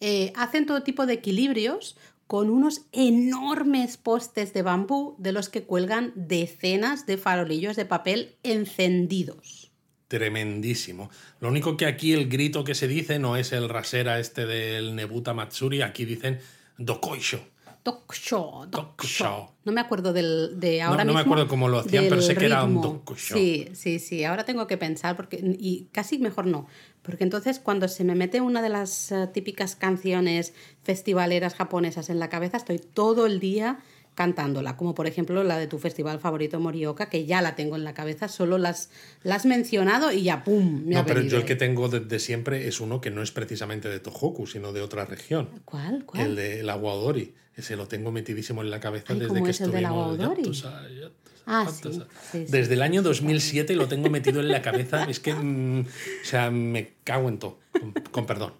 [0.00, 1.96] Eh, hacen todo tipo de equilibrios
[2.30, 8.36] con unos enormes postes de bambú de los que cuelgan decenas de farolillos de papel
[8.44, 9.72] encendidos.
[10.06, 11.10] Tremendísimo.
[11.40, 14.94] Lo único que aquí el grito que se dice no es el rasera este del
[14.94, 16.38] Nebuta Matsuri, aquí dicen
[16.78, 17.40] Dokoisho.
[17.82, 19.54] Tokusho, Tokusho.
[19.64, 22.34] No me acuerdo del, de ahora no me mismo acuerdo cómo lo hacían, pero sé
[22.34, 23.34] que era un tokusho.
[23.34, 24.24] Sí, sí, sí.
[24.24, 26.66] Ahora tengo que pensar porque y casi mejor no,
[27.02, 32.18] porque entonces cuando se me mete una de las eh, típicas canciones festivaleras japonesas en
[32.18, 33.78] la cabeza, estoy todo el día
[34.14, 37.84] cantándola, como por ejemplo la de tu festival favorito Morioka, que ya la tengo en
[37.84, 38.90] la cabeza, solo las,
[39.24, 42.18] has mencionado y ya pum, me ha No, pero venido yo el que tengo desde
[42.18, 45.48] siempre es uno que no es precisamente de Tohoku, sino de otra región.
[45.64, 46.04] ¿Cuál?
[46.04, 46.26] ¿Cuál?
[46.26, 47.34] El de la Odori.
[47.60, 50.64] Ese lo tengo metidísimo en la cabeza Ay, desde ¿cómo que es estuvimos.
[51.46, 52.00] Ah, sí, sí,
[52.32, 52.44] sí.
[52.48, 55.04] Desde el año 2007 lo tengo metido en la cabeza.
[55.04, 57.58] Es que, mm, o sea, me cago en todo.
[57.72, 58.52] Con, con perdón.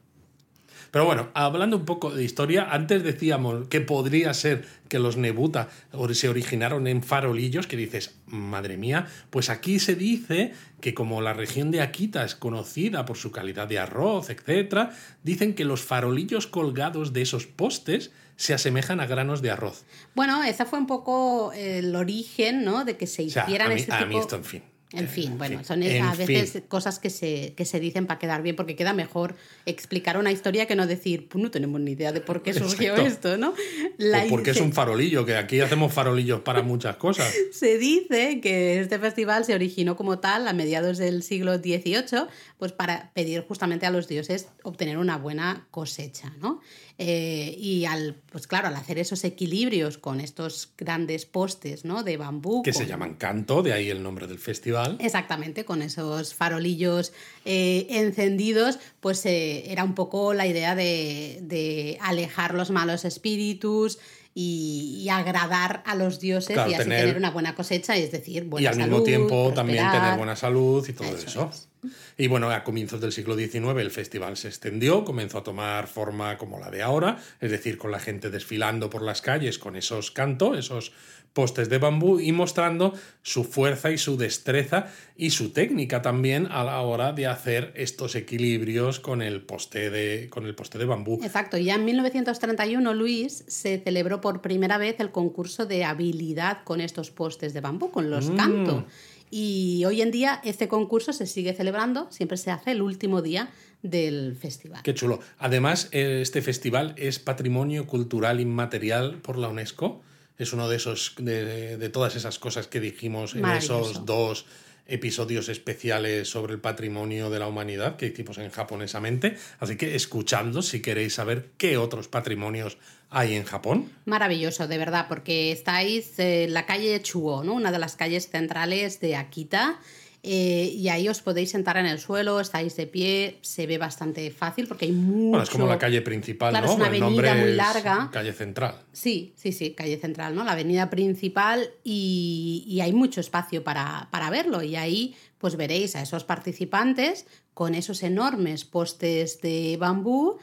[0.91, 5.69] Pero bueno, hablando un poco de historia, antes decíamos que podría ser que los Nebuta
[6.13, 11.33] se originaron en farolillos, que dices, madre mía, pues aquí se dice que como la
[11.33, 14.91] región de Akita es conocida por su calidad de arroz, etc.,
[15.23, 18.11] dicen que los farolillos colgados de esos postes
[18.41, 19.85] se asemejan a granos de arroz.
[20.15, 22.87] Bueno, ese fue un poco el origen, ¿no?
[22.87, 24.09] De que se O sea, hicieran a mí, ese a tipo...
[24.09, 24.63] mí esto, en fin.
[24.93, 28.57] En fin, bueno, son a veces cosas que se, que se dicen para quedar bien,
[28.57, 32.21] porque queda mejor explicar una historia que no decir, pues no tenemos ni idea de
[32.21, 33.07] por qué surgió Exacto.
[33.07, 33.55] esto, ¿no?
[33.99, 37.33] Pues porque es un farolillo, que aquí hacemos farolillos para muchas cosas.
[37.53, 42.27] Se dice que este festival se originó como tal a mediados del siglo XVIII,
[42.59, 46.61] pues para pedir justamente a los dioses obtener una buena cosecha, ¿no?
[47.03, 52.03] Eh, y al, pues claro, al hacer esos equilibrios con estos grandes postes, ¿no?
[52.03, 52.63] De bambú.
[52.63, 54.99] Que se llaman canto, de ahí el nombre del festival.
[55.01, 57.15] Exactamente, con esos farolillos
[57.47, 63.99] eh, encendidos, pues eh, era un poco la idea de, de alejar los malos espíritus
[64.35, 68.13] y, y agradar a los dioses Claro, y así tener- tener una buena cosecha, es
[68.13, 71.51] decir, buena y al mismo tiempo también tener buena salud y todo Eso eso.
[71.51, 71.70] es.
[72.19, 76.37] Y bueno, a comienzos del siglo XIX el festival se extendió, comenzó a tomar forma
[76.37, 80.11] como la de ahora, es decir, con la gente desfilando por las calles con esos
[80.11, 80.93] cantos, esos
[81.33, 86.65] postes de bambú y mostrando su fuerza y su destreza y su técnica también a
[86.65, 91.21] la hora de hacer estos equilibrios con el poste de, con el poste de bambú.
[91.23, 96.81] Exacto, ya en 1931, Luis, se celebró por primera vez el concurso de habilidad con
[96.81, 98.11] estos postes de bambú, con Mm.
[98.11, 98.87] los canto.
[99.31, 103.51] Y hoy en día este concurso se sigue celebrando, siempre se hace el último día
[103.83, 104.83] del festival.
[104.83, 105.21] Qué chulo.
[105.39, 110.03] Además, eh, este festival es patrimonio cultural inmaterial por la UNESCO.
[110.37, 114.47] Es uno de esos de, de todas esas cosas que dijimos en esos dos
[114.91, 119.37] episodios especiales sobre el patrimonio de la humanidad que hicimos en japonesamente.
[119.59, 122.79] Así que escuchadlos si queréis saber qué otros patrimonios
[123.11, 123.91] hay en Japón.
[124.05, 127.55] Maravilloso, de verdad, porque estáis en la calle Chuo, ¿no?
[127.55, 129.81] una de las calles centrales de Akita.
[130.23, 134.31] Eh, y ahí os podéis sentar en el suelo, estáis de pie, se ve bastante
[134.31, 135.29] fácil porque hay mucho...
[135.31, 136.73] Bueno, es como la calle principal, Claro, ¿no?
[136.73, 138.11] es una el avenida nombre muy es larga.
[138.13, 138.83] Calle central.
[138.93, 140.45] Sí, sí, sí, calle central, ¿no?
[140.45, 144.63] La avenida principal y, y hay mucho espacio para, para verlo.
[144.63, 150.39] Y ahí pues veréis a esos participantes con esos enormes postes de bambú,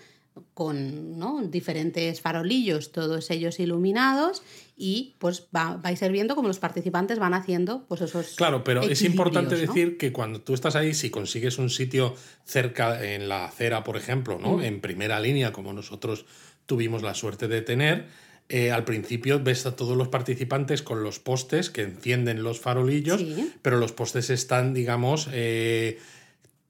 [0.53, 1.41] con ¿no?
[1.43, 4.43] diferentes farolillos, todos ellos iluminados,
[4.79, 8.35] y pues va- vais a ir viendo cómo los participantes van haciendo pues esos.
[8.35, 9.61] Claro, pero es importante ¿no?
[9.61, 12.13] decir que cuando tú estás ahí, si consigues un sitio
[12.45, 14.41] cerca en la acera, por ejemplo, Mm.
[14.41, 14.61] ¿no?
[14.61, 16.25] En primera línea, como nosotros
[16.67, 18.05] tuvimos la suerte de tener,
[18.49, 23.19] eh, al principio ves a todos los participantes con los postes que encienden los farolillos,
[23.19, 23.51] Sí.
[23.61, 25.99] pero los postes están, digamos, eh,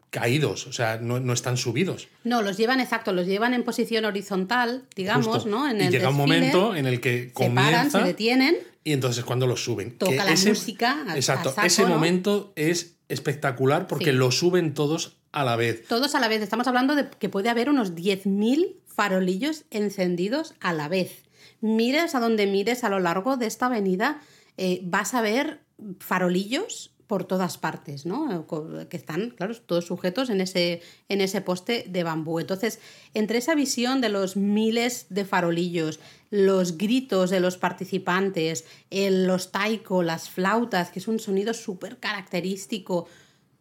[0.09, 2.07] caídos, o sea, no, no están subidos.
[2.23, 5.49] No, los llevan exacto, los llevan en posición horizontal, digamos, Justo.
[5.49, 5.69] ¿no?
[5.69, 8.55] En y el llega un momento en el que se paran, se detienen.
[8.83, 9.97] y entonces cuando los suben.
[9.97, 11.89] Toca Que la música a- Exacto, a saco, ese ¿no?
[11.89, 14.11] momento es espectacular porque Sí.
[14.13, 15.85] lo suben todos a la vez.
[15.87, 16.41] Todos a la vez.
[16.41, 21.23] Estamos hablando de que puede haber unos 10.000 farolillos encendidos a la vez.
[21.61, 24.21] Mires a donde mires a lo largo de esta avenida,
[24.57, 25.59] eh, vas a ver
[25.99, 28.45] farolillos por todas partes, ¿no?
[28.47, 32.39] Co- Que están, claro, todos sujetos en ese, en ese poste de bambú.
[32.39, 32.79] Entonces,
[33.13, 39.51] entre esa visión de los miles de farolillos, los gritos de los participantes, el- los
[39.51, 43.07] taiko, las flautas, que es un sonido súper característico,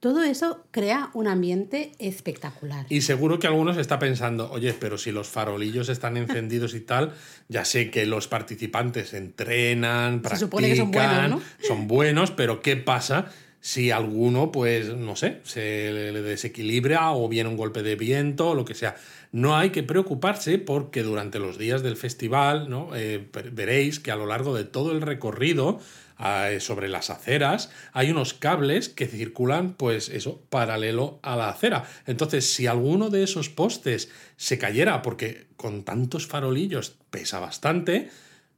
[0.01, 2.87] todo eso crea un ambiente espectacular.
[2.91, 7.13] Y seguro que algunos está pensando, oye, pero si los farolillos están encendidos y tal,
[7.49, 11.41] ya sé que los participantes entrenan, Se practican, supone que son buenos, ¿no?
[11.67, 17.49] son buenos, pero ¿qué pasa si alguno, pues, no sé, se le desequilibra o viene
[17.49, 18.97] un golpe de viento o lo que sea?
[19.33, 22.95] No hay que preocuparse porque durante los días del festival, ¿no?
[22.95, 25.81] Eh, ver- veréis que a lo largo de todo el recorrido
[26.61, 31.85] sobre las aceras hay unos cables que circulan, pues eso, paralelo a la acera.
[32.07, 38.09] Entonces, si alguno de esos postes se cayera, porque con tantos farolillos pesa bastante,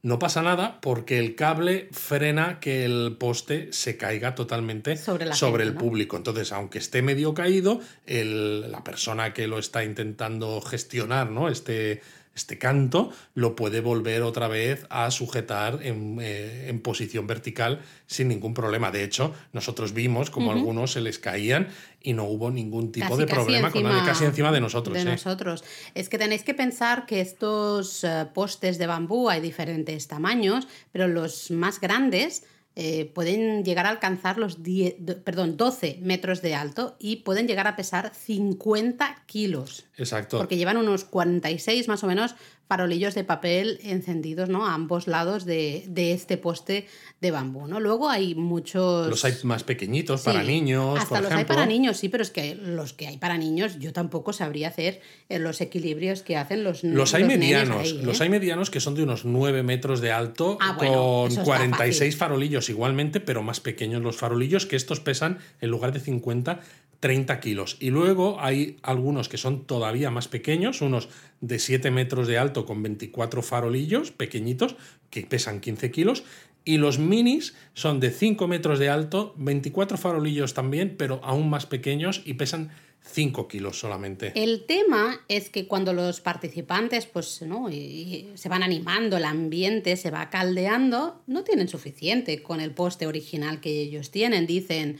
[0.01, 5.35] no pasa nada porque el cable frena que el poste se caiga totalmente Sobre la
[5.35, 5.79] sobre gente, el ¿no?
[5.81, 6.15] público.
[6.15, 11.49] Entonces, aunque esté medio caído, el- la persona que lo está intentando gestionar, ¿no?
[11.49, 12.01] Este,
[12.35, 18.29] este canto, lo puede volver otra vez a sujetar en, eh, en posición vertical sin
[18.29, 18.91] ningún problema.
[18.91, 21.67] De hecho, nosotros vimos como algunos se les caían
[22.01, 24.61] y no hubo ningún tipo Casi, de casi problema con nadie, encima casi encima de
[24.61, 24.95] nosotros.
[24.95, 25.05] de ¿eh?
[25.05, 25.63] nosotros.
[25.95, 31.07] Es que tenéis que pensar que estos eh, postes de bambú hay diferentes tamaños, pero
[31.07, 32.45] los más grandes
[32.81, 37.45] eh, pueden llegar a alcanzar los 10, do- perdón, 12 metros de alto y pueden
[37.45, 39.85] llegar a pesar 50 kilos.
[39.97, 40.37] Exacto.
[40.37, 42.35] Porque llevan unos 46 más o menos
[42.69, 44.67] farolillos de papel encendidos, ¿no?
[44.67, 46.85] A ambos lados de, de este poste
[47.19, 47.79] de bambú, ¿no?
[47.79, 49.07] Luego hay muchos...
[49.09, 52.29] Los hay más pequeñitos para niños, Hasta por los hay para niños, sí, pero es
[52.29, 56.63] que los que hay para niños yo tampoco sabría hacer eh, los equilibrios que hacen
[56.63, 58.03] los Los hay nenes medianos, ahí, ¿eh?
[58.03, 61.43] los hay medianos que son de unos 9 metros de alto, Ah, bueno, con está
[61.43, 62.19] 46 fácil.
[62.19, 66.59] farolillos igualmente, pero más pequeños los farolillos, que estos pesan en lugar de 50,
[66.99, 67.77] 30 kilos.
[67.79, 71.09] Y luego hay algunos que son todavía más pequeños, unos
[71.41, 74.75] de 7 metros de alto con 24 farolillos pequeñitos,
[75.09, 76.23] que pesan 15 kilos.
[76.65, 81.65] Y los minis son de 5 metros de alto, 24 farolillos también, pero aún más
[81.65, 84.33] pequeños y pesan 5 kilos solamente.
[84.35, 87.69] El tema es que cuando los participantes pues, ¿no?
[87.69, 93.61] se van animando, el ambiente se va caldeando, no tienen suficiente con el poste original
[93.61, 94.45] que ellos tienen.
[94.45, 94.99] Dicen,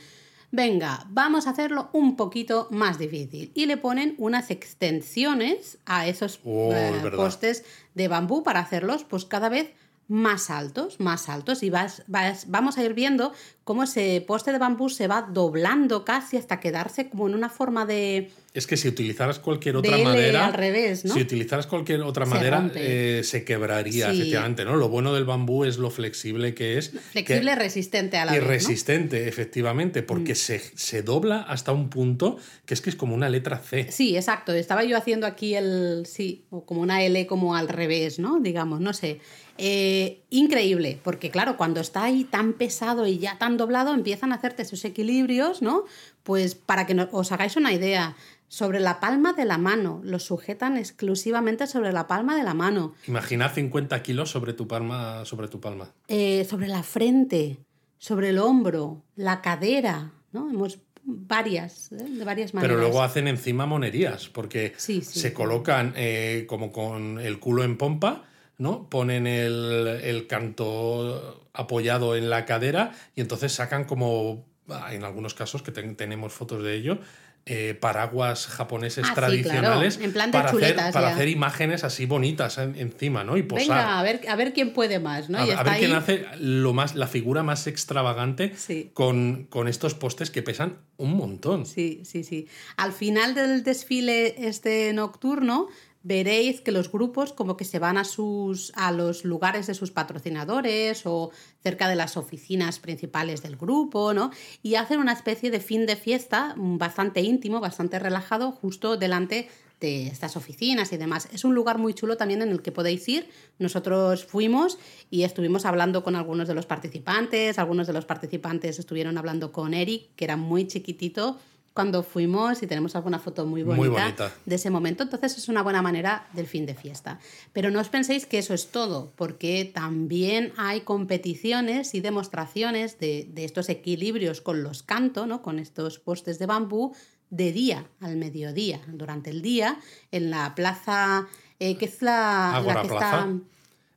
[0.52, 3.52] venga, vamos a hacerlo un poquito más difícil.
[3.54, 9.24] Y le ponen unas extensiones a esos Oh, eh, postes de bambú para hacerlos pues
[9.24, 9.70] cada vez
[10.08, 13.32] más altos, más altos y vas, vas- vamos a ir viendo
[13.62, 17.86] cómo ese poste de bambú se va doblando casi hasta quedarse como en una forma
[17.86, 20.46] de, Es que si utilizaras cualquier otra madera.
[20.46, 21.14] al revés, ¿no?
[21.14, 24.18] Si utilizaras cualquier otra Se madera, eh, se quebraría, Sí.
[24.22, 24.74] efectivamente, ¿no?
[24.74, 26.90] Lo bueno del bambú es lo flexible que es.
[27.12, 28.46] Flexible, que- resistente a la y vez, ¿no?
[28.46, 28.50] Mm.
[28.50, 33.28] resistente, efectivamente, porque se, se dobla hasta un punto que es que es como una
[33.28, 33.86] letra C.
[33.92, 34.52] Sí, exacto.
[34.52, 38.40] Estaba yo haciendo aquí el, sí, o como una L como al revés, ¿no?
[38.40, 39.20] Digamos, no sé.
[39.62, 44.36] Eh, increíble, porque claro, cuando está ahí tan pesado y ya tan doblado, empiezan a
[44.36, 45.84] hacerte esos equilibrios, ¿no?
[46.22, 48.16] Pues para que os hagáis una idea,
[48.48, 52.94] sobre la palma de la mano, los sujetan exclusivamente sobre la palma de la mano,
[53.06, 55.92] Imagina 50 kilos sobre tu palma, sobre tu palma.
[56.08, 57.58] Eh, sobre la frente,
[57.98, 60.50] sobre el hombro, la cadera, ¿no?
[60.50, 61.96] Hemos varias, ¿eh?
[61.96, 62.74] de varias maneras.
[62.74, 65.20] Pero luego hacen encima monerías, porque Sí, sí.
[65.20, 68.24] se colocan eh, como con el culo en pompa,
[68.58, 68.88] ¿no?
[68.90, 74.44] Ponen el, el canto apoyado en la cadera y entonces sacan como,
[74.92, 76.98] en algunos casos que ten- tenemos fotos de ello,
[77.46, 81.14] eh, paraguas japoneses Ah, sí, tradicionales claro, en plan de para, hacer, chuletas para ya.
[81.14, 83.38] hacer imágenes así bonitas en- encima, ¿no?
[83.38, 83.66] Y posar.
[83.66, 85.38] Venga, a ver, a ver quién puede más, ¿no?
[85.38, 88.90] A, Y a está ver quién hace lo más, la figura más extravagante Sí.
[88.92, 91.64] con, con estos postes que pesan un montón.
[91.64, 92.46] Sí, sí, sí.
[92.76, 95.68] Al final del desfile este nocturno
[96.02, 99.90] veréis que los grupos como que se van a sus a los lugares de sus
[99.90, 101.30] patrocinadores o
[101.62, 104.30] cerca de las oficinas principales del grupo, ¿no?
[104.62, 109.48] Y hacen una especie de fin de fiesta bastante íntimo, bastante relajado justo delante
[109.80, 111.28] de estas oficinas y demás.
[111.32, 113.28] Es un lugar muy chulo también en el que podéis ir.
[113.58, 114.78] Nosotros fuimos
[115.10, 119.74] y estuvimos hablando con algunos de los participantes, algunos de los participantes estuvieron hablando con
[119.74, 121.38] Eric, que era muy chiquitito
[121.72, 124.32] cuando fuimos y tenemos alguna foto muy bonita, Muy bonita.
[124.44, 125.04] de ese momento.
[125.04, 127.20] Entonces es una buena manera del fin de fiesta.
[127.52, 133.28] Pero no os penséis que eso es todo, porque también hay competiciones y demostraciones de,
[133.32, 135.42] de estos equilibrios con los canto, ¿no?
[135.42, 136.94] con estos postes de bambú,
[137.30, 139.78] de día al mediodía, durante el día,
[140.10, 141.28] en la plaza,
[141.60, 142.10] eh, que es la,
[142.52, 143.06] la Ágora que Plaza.
[143.06, 143.28] está...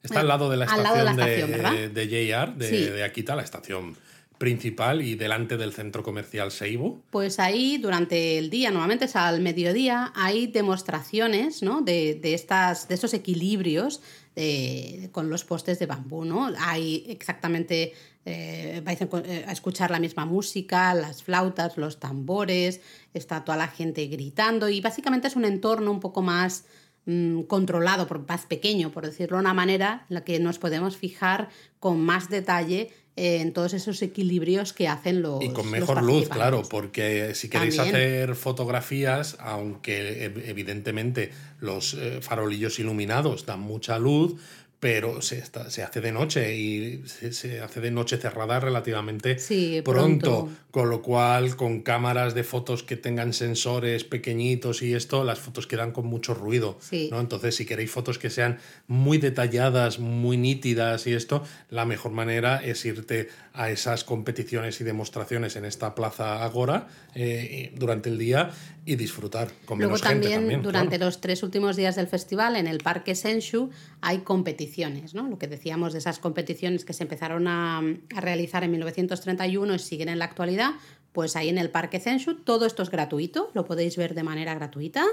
[0.04, 1.18] Está al lado de la Al estación, lado
[1.56, 2.76] de la de, de JR, de, Sí.
[2.92, 3.96] de Akita, la estación
[4.44, 7.02] principal y delante del centro comercial Seibu.
[7.12, 11.80] Pues ahí durante el día, normalmente es al mediodía, hay demostraciones ¿no?
[11.82, 14.02] de, estas, de esos equilibrios
[14.36, 16.26] de- con los postes de bambú.
[16.26, 16.52] ¿no?
[16.60, 17.94] Hay exactamente,
[18.26, 22.82] eh, vais eh, a escuchar la misma música, las flautas, los tambores,
[23.14, 26.66] está toda la gente gritando y básicamente es un entorno un poco más
[27.06, 30.98] mm, controlado, por- más pequeño, por decirlo de una manera, en la que nos podemos
[30.98, 31.48] fijar
[31.80, 36.30] con más detalle eh, en todos esos equilibrios que hacen los Y con mejor luz,
[36.30, 37.96] claro, porque si queréis También.
[37.96, 44.36] hacer fotografías, aunque ev- evidentemente los eh, farolillos iluminados dan mucha luz,
[44.84, 49.40] pero se, está- se hace de noche y se, se hace de noche cerrada relativamente
[49.40, 50.50] Sí, pronto, pronto.
[50.72, 55.68] con lo cual con cámaras de fotos que tengan sensores pequeñitos y esto, las fotos
[55.68, 56.78] quedan con mucho ruido.
[56.82, 57.08] Sí.
[57.10, 57.22] ¿no?
[57.22, 62.58] Entonces, si queréis fotos que sean muy detalladas, muy nítidas y esto, la mejor manera
[62.62, 68.50] es irte a esas competiciones y demostraciones en esta plaza Agora eh, durante el día
[68.86, 70.62] y disfrutar con Luego menos gente también, también.
[70.62, 71.06] durante claro.
[71.06, 73.70] los tres últimos días del festival, en el Parque Senshu,
[74.02, 74.73] hay competiciones,
[75.14, 75.28] ¿no?
[75.28, 79.80] Lo que decíamos de esas competiciones que se empezaron a, a realizar en 1931 y
[79.80, 80.72] siguen en la actualidad,
[81.14, 84.56] pues ahí en el Parque Senshu todo esto es gratuito, lo podéis ver de manera
[84.56, 85.06] gratuita,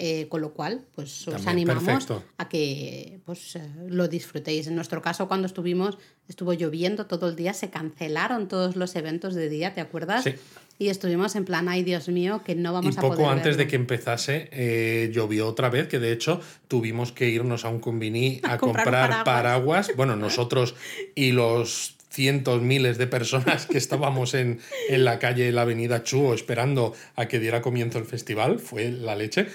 [0.00, 2.24] eh, con lo cual pues os También, animamos perfecto.
[2.38, 4.66] a que pues, eh, lo disfrutéis.
[4.66, 5.96] En nuestro caso, cuando estuvimos,
[6.28, 10.24] estuvo lloviendo todo el día, se cancelaron todos los eventos de día, ¿te acuerdas?
[10.24, 10.34] Sí.
[10.78, 13.56] Y estuvimos en plan, ay Dios mío, que no vamos y a poco poder antes
[13.56, 13.70] de verlo".
[13.70, 18.40] que empezase eh, llovió otra vez, que de hecho tuvimos que irnos a un combini
[18.44, 18.84] a, A comprar
[19.24, 19.24] paraguas.
[19.24, 19.90] paraguas.
[19.96, 20.74] Bueno, nosotros
[21.14, 26.32] y los cientos, miles de personas que estábamos en, en la calle, la avenida Chuo,
[26.32, 29.46] esperando a que diera comienzo el festival, fue la leche.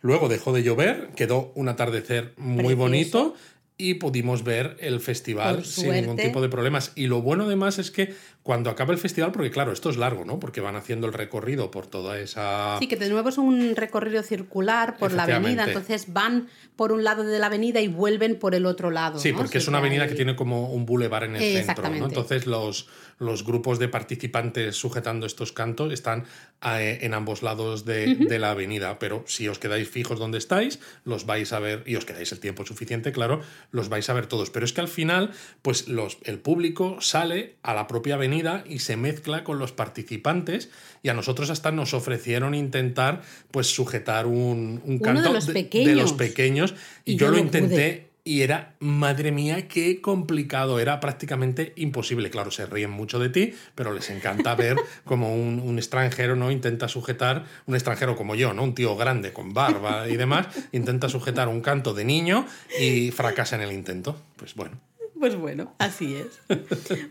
[0.00, 2.76] Luego dejó de llover, quedó un atardecer muy Precioso.
[2.76, 3.34] bonito
[3.76, 6.90] y pudimos ver el festival sin ningún tipo de problemas.
[6.96, 8.12] Y lo bueno además es que
[8.48, 10.40] cuando acaba el festival, porque claro, esto es largo, ¿no?
[10.40, 12.78] Porque van haciendo el recorrido por toda esa...
[12.78, 17.04] Sí, que de nuevo es un recorrido circular por la avenida, entonces van por un
[17.04, 19.18] lado de la avenida y vuelven por el otro lado.
[19.18, 19.36] Sí, ¿no?
[19.38, 21.90] porque es una avenida hay- que tiene como un bulevar en el centro.
[21.90, 22.06] ¿no?
[22.06, 22.88] Entonces los,
[23.18, 26.24] los grupos de participantes sujetando estos cantos están
[26.64, 30.78] eh, en ambos lados de, de la avenida, pero si os quedáis fijos donde estáis,
[31.04, 33.42] los vais a ver, y os quedáis el tiempo suficiente, claro,
[33.72, 34.48] los vais a ver todos.
[34.48, 38.78] Pero es que al final, pues los, el público sale a la propia avenida y
[38.78, 40.70] se mezcla con los participantes
[41.02, 45.96] y a nosotros hasta nos ofrecieron intentar pues sujetar un, canto de los de pequeños.
[45.96, 46.74] los pequeños
[47.04, 48.08] y, Y yo, yo lo intenté pude.
[48.24, 52.30] y era, madre mía, qué complicado, era prácticamente imposible.
[52.30, 56.50] Claro, se ríen mucho de ti, pero les encanta ver como un, un extranjero no
[56.50, 58.62] intenta sujetar, un extranjero como yo, ¿no?
[58.62, 62.46] Un tío grande con barba y demás, intenta sujetar un canto de niño
[62.80, 64.20] y fracasa en el intento.
[64.36, 64.87] Pues bueno.
[65.18, 66.40] Pues bueno, así es.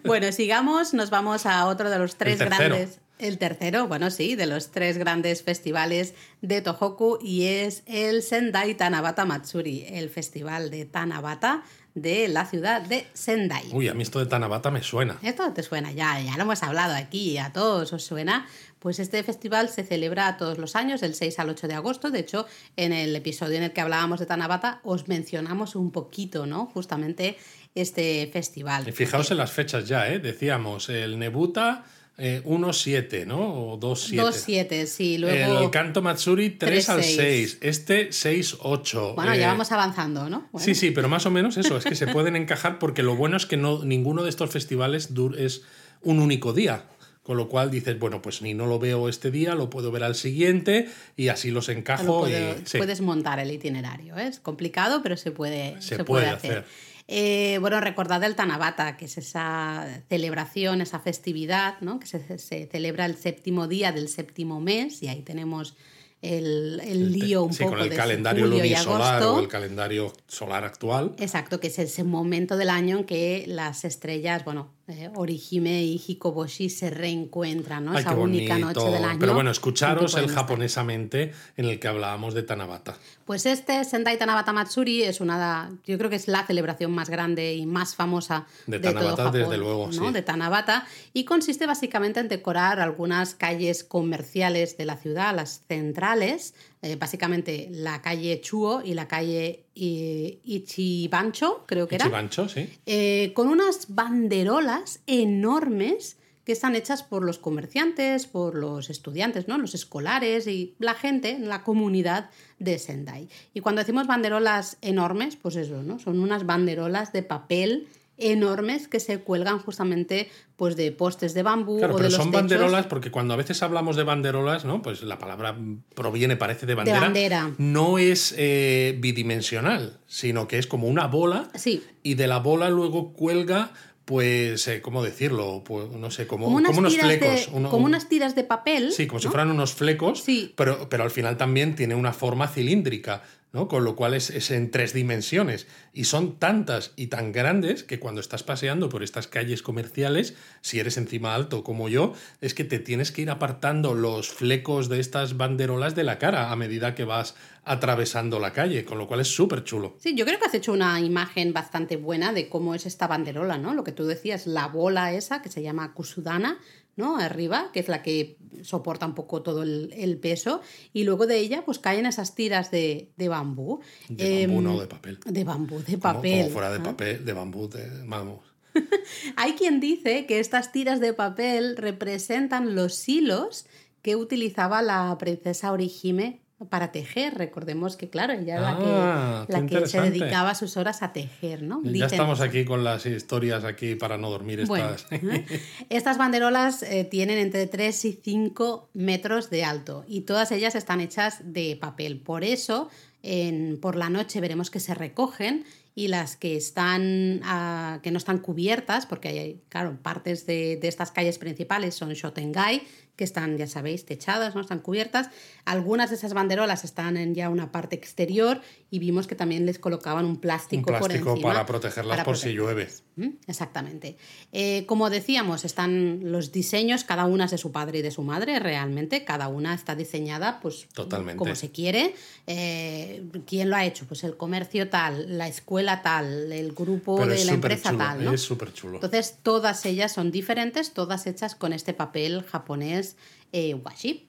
[0.03, 2.99] bueno, sigamos, nos vamos a otro de los tres El grandes.
[3.20, 8.76] El tercero, bueno, sí, de los tres grandes festivales de Tohoku y es el Sendai
[8.76, 11.64] Tanabata Matsuri, el festival de Tanabata
[11.95, 13.70] de la ciudad de Sendai.
[13.72, 15.18] Uy, a mí esto de Tanabata me suena.
[15.24, 18.45] Esto te suena ya, ya lo hemos hablado aquí, a todos os suena.
[18.80, 22.12] Pues este festival se celebra todos los años, del 6 al 8 de agosto.
[22.12, 26.46] De hecho, en el episodio en el que hablábamos de Tanabata, os mencionamos un poquito,
[26.46, 26.68] ¿no?
[26.68, 27.38] Justamente
[27.76, 28.88] este festival.
[28.88, 30.20] Y fijaos en las fechas ya, ¿eh?
[30.20, 31.86] Decíamos, el Nebuta
[32.20, 33.74] eh, 1-7, ¿no?
[33.74, 34.68] O 2-7.
[34.68, 35.18] 2-7, sí.
[35.20, 37.04] Luego, El Canto Matsuri 3 al 3-6.
[37.04, 37.58] 6.
[37.62, 39.16] Este 6-8.
[39.16, 40.48] bueno, Eh, ya vamos avanzando, ¿no?
[40.52, 43.16] Bueno, Sí, sí, pero más o menos eso, es que se pueden encajar porque lo
[43.16, 45.62] bueno es que no, ninguno de estos festivales es
[46.02, 46.86] un único día.
[47.28, 50.04] Con lo cual dices, bueno, pues ni no lo veo este día, lo puedo ver
[50.06, 52.22] al siguiente y así los lo encajo.
[52.22, 52.78] puedo- y, sí.
[52.78, 54.28] Puedes montar el itinerario, ¿eh?
[54.28, 56.52] es complicado, pero se puede, Se se puede puede hacer.
[56.60, 56.66] hacer.
[57.10, 62.00] Eh, bueno, recordad el Tanabata, que es esa celebración, esa festividad, ¿no?
[62.00, 65.76] que se, se celebra el séptimo día del séptimo mes, y ahí tenemos
[66.22, 70.64] el, el lío un sí, poco con el de calendario lunisolar o el calendario solar
[70.64, 71.14] actual.
[71.20, 76.02] Exacto, que es ese momento del año en que las estrellas, bueno, eh, Orihime y
[76.06, 77.92] Hikoboshi se reencuentran, ¿no?
[77.92, 79.20] Ay, Esa única noche del año.
[79.20, 82.98] Pero bueno, escucharos el japonesamente en el que hablábamos de Tanabata.
[83.26, 87.54] Pues este Sendai Tanabata Matsuri es una, yo creo que es la celebración más grande
[87.54, 90.08] y más famosa De de, Tanabata, todo Japón, desde luego, ¿no?
[90.08, 90.14] sí.
[90.14, 96.54] de Tanabata, y consiste básicamente en decorar algunas calles comerciales de la ciudad, las centrales,
[96.82, 102.70] eh, básicamente la calle Chuo y la calle eh, Ichibancho, creo que era, Ichibancho, sí.
[102.86, 106.18] eh, con unas banderolas enormes
[106.48, 109.58] que están hechas por los comerciantes, por los estudiantes, ¿no?
[109.58, 113.28] los escolares y la gente, la comunidad de Sendai.
[113.54, 116.00] Y cuando decimos banderolas enormes, pues eso, ¿no?
[116.00, 121.78] Son unas banderolas de papel enormes que se cuelgan justamente pues de postes de bambú
[121.78, 122.41] Claro, o de pero los son techos.
[122.41, 124.82] banderolas porque cuando a veces hablamos de banderolas, ¿no?
[124.82, 125.55] Pues la palabra
[125.95, 126.99] proviene, parece de bandera.
[126.99, 127.51] bandera.
[127.57, 132.70] No es eh, bidimensional, sino que es como una bola Sí, y de la bola
[132.70, 133.72] luego cuelga,
[134.05, 135.63] pues, eh, ¿cómo decirlo?
[135.65, 137.28] Pues no sé, como, como unas, como unos flecos.
[137.30, 138.91] de, uno- como un- unas tiras de papel.
[138.93, 140.53] Sí, como si fueran unos flecos, Sí.
[140.55, 143.22] pero, pero al final también tiene una forma cilíndrica,
[143.66, 145.66] Con lo cual es, es en tres dimensiones.
[145.93, 150.80] Y son tantas y tan grandes que cuando estás paseando por estas calles comerciales, si
[150.80, 154.99] eres encima alto como yo, es que te tienes que ir apartando los flecos de
[154.99, 159.22] estas banderolas de la cara a medida que vas atravesando la calle, con lo cual
[159.22, 159.95] es súper chulo.
[159.99, 163.58] Sí, yo creo que has hecho una imagen bastante buena de cómo es esta banderola,
[163.58, 163.74] ¿no?
[163.74, 166.60] Lo que tú decías, la bola esa que se llama kusudana,
[166.98, 167.18] ¿no?
[167.18, 171.38] Arriba, que es la que soporta un poco todo el, el peso, y luego de
[171.38, 173.80] ella pues caen esas tiras de, de bambú.
[174.10, 175.20] De Em, bambú, no de papel.
[175.26, 176.39] De bambú, de papel.
[176.41, 178.41] Como fuera de papel, de bambú, de, vamos.
[179.38, 183.68] Hay quien dice que estas tiras de papel representan los hilos
[184.02, 187.36] que utilizaba la princesa Orihime para tejer.
[187.36, 191.14] Recordemos que, claro, ella era Ah, la que, la que se dedicaba sus horas a
[191.14, 191.82] tejer, ¿no?
[191.84, 192.47] Ya Dicen estamos eso.
[192.49, 195.05] aquí con las historias aquí para no dormir estas.
[195.12, 195.45] ¿eh?
[195.89, 200.99] estas banderolas eh, tienen entre 3 y 5 metros de alto y todas ellas están
[201.01, 202.20] hechas de papel.
[202.20, 202.89] Por eso,
[203.24, 208.18] en- por la noche veremos que se recogen y las que están ah, que no
[208.20, 212.84] están cubiertas, porque hay, claro, partes de, de estas calles principales son Shotengai,
[213.18, 214.61] que están, ya sabéis, techadas, ¿no?
[214.61, 215.30] Están cubiertas.
[215.65, 219.80] Algunas de esas banderolas están en ya una parte exterior y vimos que también les
[219.80, 221.49] colocaban un plástico, Un plástico por encima.
[221.53, 222.88] para protegerlas por si llueve.
[223.15, 223.30] ¿Mm?
[223.47, 224.18] Exactamente.
[224.53, 228.22] Eh, como decíamos, están los diseños, cada una es de su padre y de su
[228.22, 229.26] madre, realmente.
[229.26, 231.38] Cada una está diseñada pues Totalmente.
[231.38, 232.13] como se quiere.
[232.45, 234.05] Eh, ¿Quién lo ha hecho?
[234.05, 238.24] Pues el comercio tal, la escuela tal, el grupo Pero de la empresa chulo, tal.
[238.26, 238.34] ¿no?
[238.34, 238.95] es súper chulo.
[238.95, 243.07] Entonces, todas ellas son diferentes, todas hechas con este papel japonés
[243.51, 244.28] eh, washi.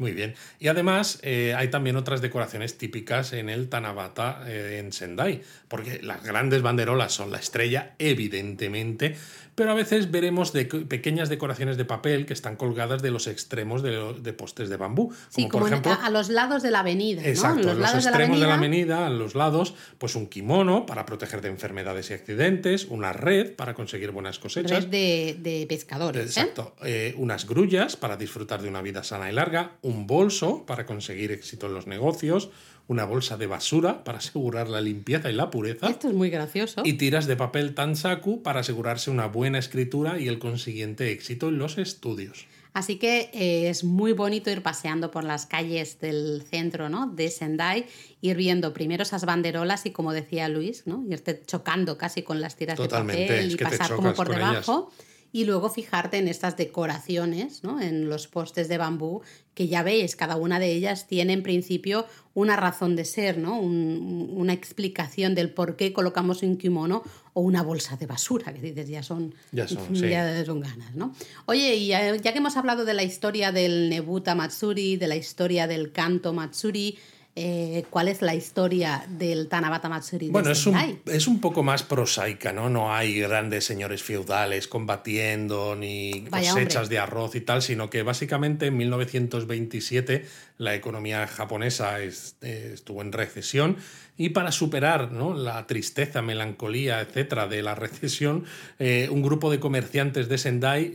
[0.00, 0.34] Muy bien.
[0.58, 6.00] Y además eh, hay también otras decoraciones típicas en el Tanabata eh, en Sendai, porque
[6.02, 9.16] las grandes banderolas son la estrella, evidentemente,
[9.60, 13.82] pero a veces veremos de pequeñas decoraciones de papel que están colgadas de los extremos
[13.82, 15.12] de, de postes de bambú.
[15.28, 17.20] Sí, como como por ejemplo, a, a los lados de la avenida.
[17.20, 17.28] ¿no?
[17.28, 20.28] Exacto, En en los, lados extremos de la, avenida, avenida, a los lados, pues un
[20.28, 24.84] kimono para proteger de enfermedades y accidentes, una red para conseguir buenas cosechas.
[24.84, 26.22] Red de, de pescadores.
[26.24, 26.40] ¿eh?
[26.40, 26.74] Exacto.
[26.82, 31.32] Eh, unas grullas para disfrutar de una vida sana y larga, un bolso para conseguir
[31.32, 32.48] éxito en los negocios,
[32.90, 36.82] una bolsa de basura para asegurar la limpieza y la pureza, Esto es muy gracioso.
[36.84, 41.58] y tiras de papel tansaku para asegurarse una buena escritura y el consiguiente éxito en
[41.58, 42.46] los estudios.
[42.72, 47.06] Así que eh, es muy bonito ir paseando por las calles del centro ¿no?
[47.06, 47.86] de Sendai,
[48.22, 51.04] ir viendo primero esas banderolas y, como decía Luis, ¿no?
[51.08, 54.28] irte chocando casi con las tiras Totalmente, de papel es y que pasar como por
[54.28, 54.90] debajo.
[55.32, 57.80] Y luego fijarte en estas decoraciones, ¿no?
[57.80, 59.22] en los postes de bambú,
[59.54, 63.60] que ya veis, cada una de ellas tiene en principio una razón de ser, ¿no?
[63.60, 67.02] Un- una explicación del por qué colocamos un kimono
[67.34, 70.08] o una bolsa de basura, que dices, ya son, Ya son, sí.
[70.08, 71.14] ya son ganas, ¿no?
[71.46, 75.16] Oye, y ya, ya que hemos hablado de la historia del Nebuta Matsuri, de la
[75.16, 76.98] historia del Kanto Matsuri,
[77.36, 80.26] eh, ¿cuál es la historia del Tanabata Matsuri?
[80.26, 80.76] de Bueno, es un,
[81.06, 82.68] es un poco más prosaica, ¿no?
[82.68, 86.96] No hay grandes señores feudales combatiendo ni Vaya, cosechas hombre.
[86.96, 90.26] de arroz y tal, sino que básicamente en 1927
[90.60, 93.78] la economía japonesa es- eh, estuvo en recesión
[94.18, 95.32] y para superar ¿no?
[95.32, 98.44] la tristeza, melancolía, etcétera, de la recesión,
[98.78, 100.94] eh, un grupo de comerciantes de Sendai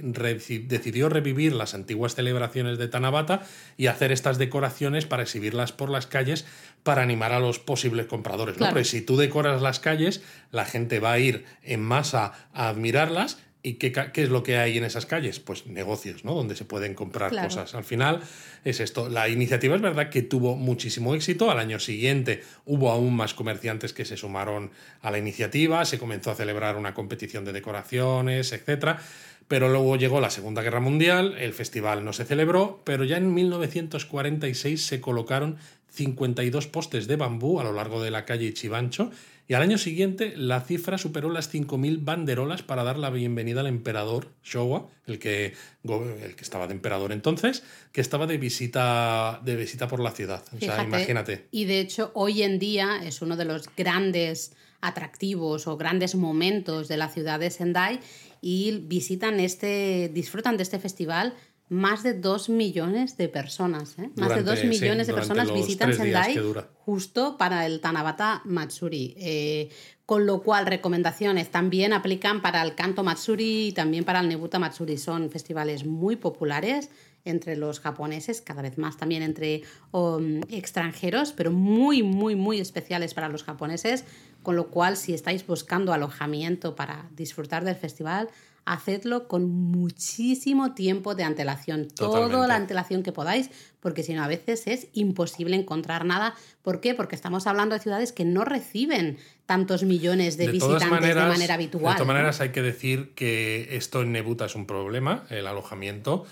[0.67, 3.41] decidió revivir las antiguas celebraciones de Tanabata
[3.75, 6.45] y hacer estas decoraciones para exhibirlas por las calles
[6.83, 8.55] para animar a los posibles compradores.
[8.55, 8.59] ¿no?
[8.59, 8.73] Claro.
[8.73, 13.39] Porque si tú decoras las calles, la gente va a ir en masa a admirarlas.
[13.65, 15.39] ¿Y qué, qué es lo que hay en esas calles?
[15.39, 16.35] Pues negocios, ¿no?
[16.35, 17.47] Donde se pueden comprar Claro.
[17.47, 17.73] cosas.
[17.73, 18.21] Al final
[18.63, 19.09] es esto.
[19.09, 21.49] La iniciativa es verdad que tuvo muchísimo éxito.
[21.49, 24.69] Al año siguiente hubo aún más comerciantes que se sumaron
[25.01, 25.83] a la iniciativa.
[25.85, 28.99] Se comenzó a celebrar una competición de decoraciones, etcétera.
[29.47, 33.33] Pero luego llegó la Segunda Guerra Mundial, el festival no se celebró, pero ya en
[33.33, 35.57] 1946 se colocaron
[35.91, 39.11] 52 postes de bambú a lo largo de la calle Chivancho
[39.47, 43.67] y al año siguiente la cifra superó las 5.000 banderolas para dar la bienvenida al
[43.67, 49.55] emperador Showa, el que, el que estaba de emperador entonces, que estaba de visita, de
[49.55, 50.43] visita por la ciudad.
[50.55, 51.45] O sea, imagínate.
[51.51, 56.87] Y de hecho, hoy en día es uno de los grandes atractivos o grandes momentos
[56.87, 57.99] de la ciudad de Sendai
[58.41, 61.33] y visitan este, disfrutan de este festival
[61.67, 63.97] más de dos millones de personas.
[63.97, 64.09] ¿eh?
[64.15, 66.37] Más de Durante- dos sí, millones de durante personas visitan Sendai
[66.77, 69.15] justo para el Tanabata Matsuri.
[69.17, 69.69] Eh,
[70.05, 74.59] con lo cual, recomendaciones también aplican para el Kanto Matsuri y también para el Nebuta
[74.59, 74.97] Matsuri.
[74.99, 76.89] Son festivales muy populares
[77.27, 83.15] entre los japoneses, cada vez más también entre um, extranjeros, pero muy, muy, muy especiales
[83.15, 84.03] para los japoneses.
[84.43, 88.29] Con lo cual, si estáis buscando alojamiento para disfrutar del festival,
[88.65, 91.87] hacedlo con muchísimo tiempo de antelación.
[91.87, 96.35] Toda la antelación que podáis, porque si no, a veces es imposible encontrar nada.
[96.63, 96.95] ¿Por qué?
[96.95, 101.83] Porque estamos hablando de ciudades que no reciben tantos millones de, visitantes de manera habitual.
[101.83, 102.05] De todas ¿no?
[102.05, 106.25] maneras, hay que decir que esto en Nebuta es un problema, el alojamiento.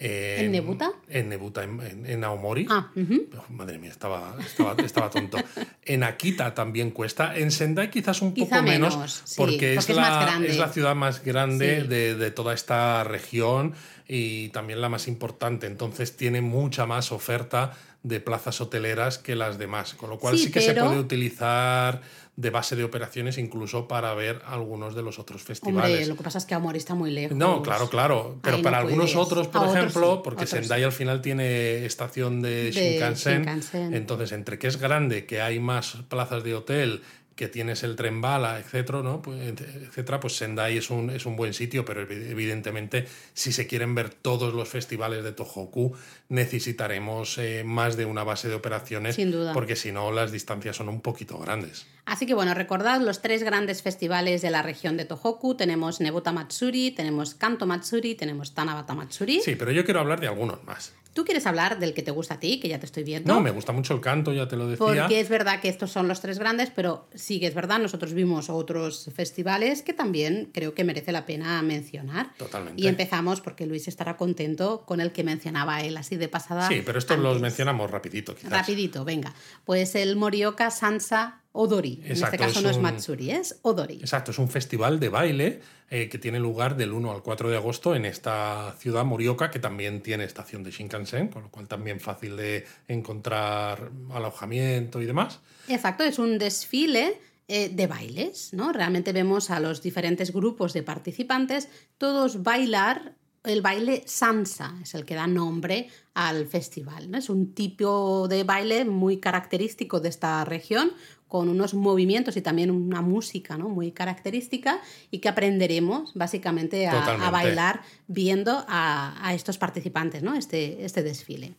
[0.00, 0.92] Eh, ¿En Nebuta?
[1.08, 2.66] En Nebuta, en, en- en Aomori.
[2.70, 2.92] Ah.
[2.96, 5.38] Oh, madre mía, estaba, estaba, estaba tonto.
[5.84, 7.34] En Akita también cuesta.
[7.36, 10.58] En Sendai quizás un Quizá poco menos, menos, sí, porque, es, porque es la, es
[10.58, 11.86] la ciudad más grande Sí.
[11.88, 13.74] de, de toda esta región
[14.06, 15.66] y también la más importante.
[15.66, 17.72] Entonces tiene mucha más oferta
[18.04, 19.94] de plazas hoteleras que las demás.
[19.94, 22.02] Con lo cual Sí, sí, que pero- se puede utilizar
[22.38, 25.90] de base de operaciones incluso para ver algunos de los otros festivales.
[25.90, 27.36] Hombre, lo que pasa es que Amor está muy lejos.
[27.36, 28.38] No, claro, claro.
[28.42, 29.26] Pero Ahí no para algunos puedes.
[29.26, 32.70] otros, por A otros ejemplo, sí, porque otros Sendai al final tiene estación de, De
[32.70, 33.92] Shinkansen, Shinkansen.
[33.92, 37.02] entonces entre que es grande, que hay más plazas de hotel,
[37.38, 39.22] que tienes el tren bala, etcétera, ¿no?
[39.22, 43.94] Pues, etcétera, pues Sendai es un, es un buen sitio, pero evidentemente si se quieren
[43.94, 45.94] ver todos los festivales de Tohoku
[46.28, 49.52] necesitaremos eh, más de una base de operaciones, Sin duda.
[49.52, 51.86] porque si no las distancias son un poquito grandes.
[52.06, 55.56] Así que bueno, recordad los tres grandes festivales de la región de Tohoku.
[55.56, 59.40] Tenemos Nebota Matsuri, tenemos Kanto Matsuri, tenemos Tanabata Matsuri.
[59.42, 60.92] Sí, pero yo quiero hablar de algunos más.
[61.18, 63.34] ¿Tú quieres hablar del que te gusta a ti, que ya te estoy viendo?
[63.34, 64.86] No, me gusta mucho el canto, ya te lo decía.
[64.86, 68.14] Porque es verdad que estos son los tres grandes, pero sí que es verdad, nosotros
[68.14, 72.32] vimos otros festivales que también creo que merece la pena mencionar.
[72.36, 72.80] Totalmente.
[72.80, 76.68] Y empezamos, porque Luis estará contento con el que mencionaba él así de pasada.
[76.68, 78.52] Sí, pero estos los mencionamos rapidito, quizás.
[78.52, 79.34] Rapidito, venga.
[79.64, 82.00] Pues el Morioka Sansa Odori.
[82.04, 83.96] en Exacto, este caso es no es Matsuri, es Odori.
[84.00, 87.56] Exacto, es un festival de baile eh, que tiene lugar del 1 al 4 de
[87.56, 92.00] agosto en esta ciudad Morioka, que también tiene estación de Shinkansen, con lo cual también
[92.00, 95.40] fácil de encontrar alojamiento y demás.
[95.68, 97.18] Exacto, es un desfile
[97.48, 98.72] eh, de bailes, ¿no?
[98.72, 103.14] Realmente vemos a los diferentes grupos de participantes todos bailar
[103.48, 107.10] el baile sansa, es el que da nombre al festival.
[107.10, 107.18] ¿no?
[107.18, 110.92] Es un tipo de baile muy característico de esta región,
[111.28, 113.68] con unos movimientos y también una música ¿no?
[113.68, 114.80] muy característica
[115.10, 120.34] y que aprenderemos básicamente a, bailar viendo a, a estos participantes, ¿no?
[120.34, 121.54] este, este desfile.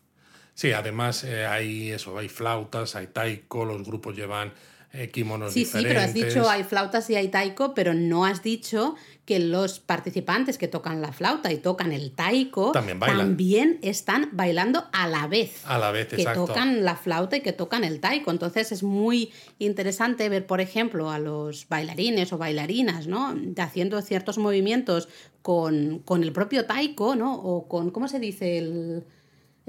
[0.59, 4.51] Sí, además eh, hay eso, hay flautas, hay taiko, los grupos llevan
[4.91, 8.41] eh, kimonos Sí, sí, pero has dicho hay flautas y hay taiko, pero no has
[8.41, 13.19] dicho que los participantes que tocan la flauta y tocan el taiko También bailan.
[13.19, 15.61] también están bailando a la vez.
[15.65, 16.45] A la vez, que exacto.
[16.45, 18.31] tocan la flauta y que tocan el taiko.
[18.31, 23.35] Entonces es muy interesante ver, por ejemplo, a los bailarines o bailarinas, ¿no?
[23.57, 25.09] Haciendo ciertos movimientos
[25.43, 27.35] con, con el propio taiko, ¿no?
[27.35, 28.57] O con, ¿cómo se dice?
[28.57, 29.03] El,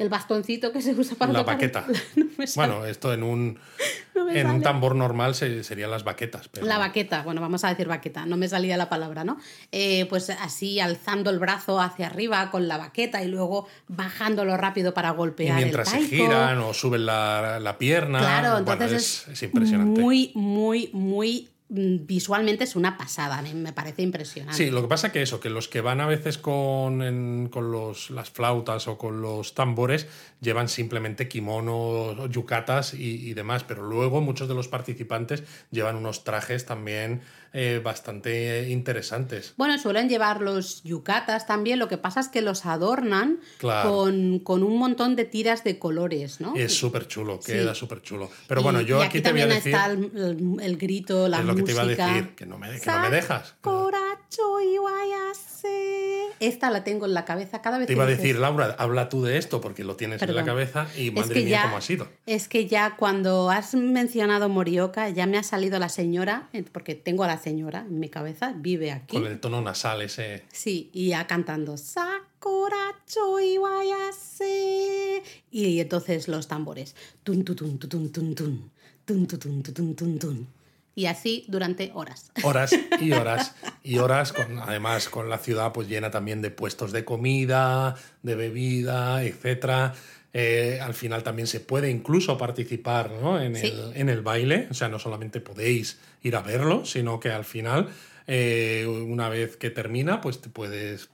[0.00, 1.84] el bastoncito que se usa para La tocar- baqueta.
[2.40, 2.46] No.
[2.56, 3.58] Bueno, esto en un,
[4.14, 6.48] No en un tambor normal se- serían las baquetas.
[6.48, 6.66] Pero...
[6.66, 9.36] La baqueta, bueno, vamos a decir baqueta, no me salía la palabra, ¿no?
[9.72, 14.94] Eh, pues así alzando el brazo hacia arriba con la baqueta y luego bajándolo rápido
[14.94, 16.24] para Y golpear mientras el se taiko.
[16.24, 18.20] giran o suben la, la pierna.
[18.20, 20.00] Claro, bueno, entonces es, es, es impresionante.
[20.00, 24.56] muy, muy, muy visualmente es una pasada, me, parece impresionante.
[24.56, 28.10] Sí, lo que pasa que eso, que los que van a veces con, con los,
[28.10, 30.08] las flautas o con los tambores
[30.40, 36.24] llevan simplemente kimonos, yucatas y, y demás, pero luego muchos de los participantes llevan unos
[36.24, 37.20] trajes también
[37.52, 39.54] eh, bastante interesantes.
[39.56, 43.90] Bueno, suelen llevar los yucatas también, lo que pasa es que los adornan Claro.
[43.90, 46.54] con, con un montón de tiras de colores, ¿no?
[46.56, 48.30] Es súper chulo, queda súper chulo.
[48.46, 49.74] Pero bueno, Y- yo y aquí, te voy a también decir...
[49.74, 51.92] está el, el- el grito, la Es lo que te música.
[51.94, 53.54] iba a decir, que no me, que no me dejas.
[53.60, 56.19] Coracho y guayase.
[56.40, 58.74] Esta la tengo en la cabeza cada vez Te que iba a dices- decir, Laura,
[58.78, 61.50] habla tú de esto porque lo tienes en la cabeza y Es madre que mía,
[61.58, 62.08] ya- cómo ha sido.
[62.26, 66.94] Es que ya cuando has mencionado Morioka, ya me ha salido la señora, eh, porque
[66.94, 69.16] tengo a la señora en mi cabeza, vive aquí.
[69.18, 70.44] Con el tono nasal ese.
[70.50, 75.22] Sí, y ya cantando Sakuracho y guayase.
[75.50, 76.94] Y entonces los tambores.
[77.22, 78.70] Tun, tu, tun, tu, tun, tun, tun.
[79.04, 80.46] Tun, tu, tun, tu, tun, tun, tun.
[80.94, 82.30] Y así durante horas.
[82.42, 86.92] horas y horas y horas, con, además con la ciudad pues llena también de puestos
[86.92, 89.94] de comida, de bebida, etcétera.
[90.32, 93.40] Eh, al final también se puede incluso participar ¿no?
[93.40, 93.66] en, Sí.
[93.66, 97.44] el, en el baile, o sea, no solamente podéis ir a verlo, sino que al
[97.44, 97.88] final,
[98.26, 101.08] eh, una vez que termina, pues te puedes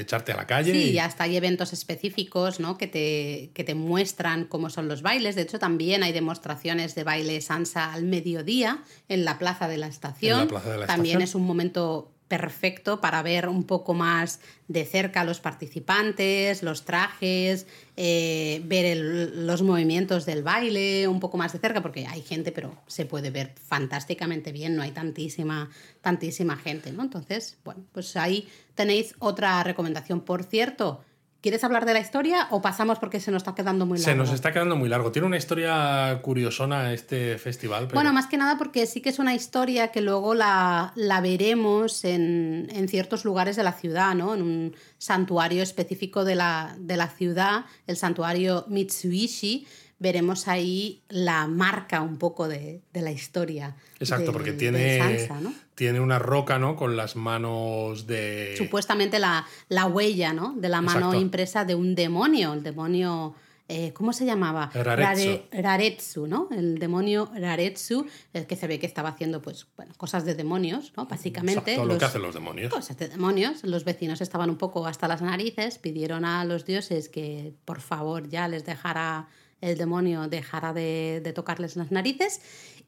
[0.00, 0.72] echarte a la calle.
[0.72, 2.76] Sí, y- y hasta hay eventos específicos ¿no?
[2.78, 5.34] que, te, que te muestran cómo son los bailes.
[5.34, 9.86] De hecho, también hay demostraciones de baile sansa al mediodía en la plaza de la
[9.86, 10.40] estación.
[10.40, 11.22] En la plaza de la también estación.
[11.22, 16.84] es un momento perfecto para ver un poco más de cerca a los participantes, los
[16.84, 17.66] trajes,
[17.96, 18.96] eh, ver
[19.34, 23.30] los movimientos del baile un poco más de cerca, porque hay gente, pero se puede
[23.30, 25.70] ver fantásticamente bien, no hay tantísima,
[26.02, 27.02] tantísima gente, ¿no?
[27.02, 30.20] Entonces, bueno, pues ahí tenéis otra recomendación.
[30.20, 31.00] Por cierto,
[31.40, 34.10] ¿quieres hablar de la historia o pasamos porque se nos está quedando muy largo?
[34.12, 35.10] Se nos está quedando muy largo.
[35.12, 37.84] Tiene una historia curiosona este festival.
[37.86, 41.20] pero- Bueno, más que nada porque sí que es una historia que luego la, la
[41.20, 44.34] veremos en, en ciertos lugares de la ciudad, ¿no?
[44.34, 49.66] En un santuario específico de la, de la ciudad, el santuario Mitsubishi,
[50.00, 53.76] veremos ahí la marca un poco de, de la historia.
[54.00, 55.28] Exacto, porque tiene,
[55.76, 56.74] tiene una roca, ¿no?
[56.74, 58.54] Con las manos de...
[58.58, 60.54] Supuestamente la, la huella, ¿no?
[60.56, 61.20] De la mano Exacto.
[61.20, 63.34] impresa de un demonio, el demonio...
[63.68, 64.70] eh, ¿Cómo se llamaba?
[64.74, 65.26] Raretsu.
[65.52, 66.48] Rare- Raretsu, ¿no?
[66.50, 70.92] El demonio Raretsu, el que se ve que estaba haciendo, pues, bueno, cosas de demonios,
[70.96, 71.06] ¿no?
[71.06, 71.72] Básicamente.
[71.72, 72.72] Exacto, lo que los- hacen los demonios.
[72.72, 73.62] Cosas de demonios.
[73.64, 78.28] Los vecinos estaban un poco hasta las narices, pidieron a los dioses que por favor
[78.28, 79.28] ya les dejara
[79.60, 82.40] el demonio dejara de, de tocarles las narices.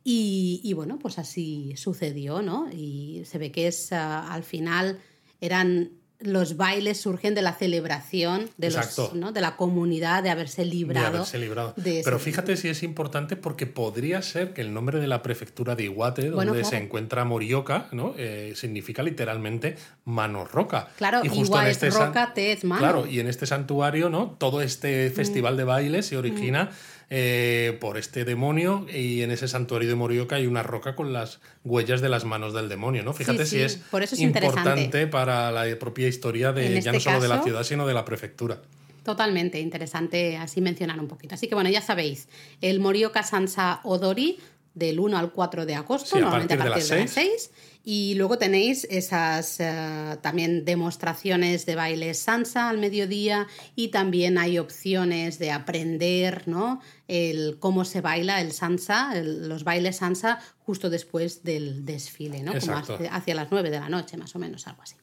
[0.04, 2.68] Y, y, bueno, pues así sucedió, ¿no?
[2.72, 4.98] Y se ve que es uh, al final
[5.40, 9.32] eran los bailes surgen de la celebración de, los, ¿no?
[9.32, 11.10] de la comunidad de haberse librado.
[11.10, 11.74] De haberse librado.
[11.76, 15.84] Pero fíjate si es importante porque podría ser que el nombre de la prefectura de
[15.84, 18.14] Iwate, donde se encuentra Morioka, ¿no?
[18.16, 20.88] Eh, significa literalmente mano roca.
[20.96, 22.80] Claro, y justo en este roca, tez, mano.
[22.80, 24.36] Claro, y en este santuario, ¿no?
[24.38, 25.12] Todo este mm.
[25.12, 26.64] festival de baile se origina.
[26.64, 27.01] Mm.
[27.14, 31.40] Eh, por este demonio y en ese santuario de Morioka hay una roca con las
[31.62, 33.12] huellas de las manos del demonio, ¿no?
[33.12, 33.82] Fíjate si es,
[34.16, 38.06] importante para la propia historia de ya no solo de la ciudad, sino de la
[38.06, 38.62] prefectura.
[39.04, 41.34] Totalmente interesante así mencionar un poquito.
[41.34, 42.28] Así que bueno, ya sabéis,
[42.62, 44.38] el Morioka Sansa Odori
[44.72, 47.50] del 1 al 4 de agosto, normalmente a partir, de, las 6.
[47.84, 54.58] Y luego tenéis esas eh, también demostraciones de baile sansa al mediodía y también hay
[54.58, 56.80] opciones de aprender ¿no?
[57.08, 62.52] el cómo se baila el sansa, los bailes sansa justo después del desfile, ¿no?
[62.58, 64.94] como hacia, las 9 de la noche más o menos, algo así.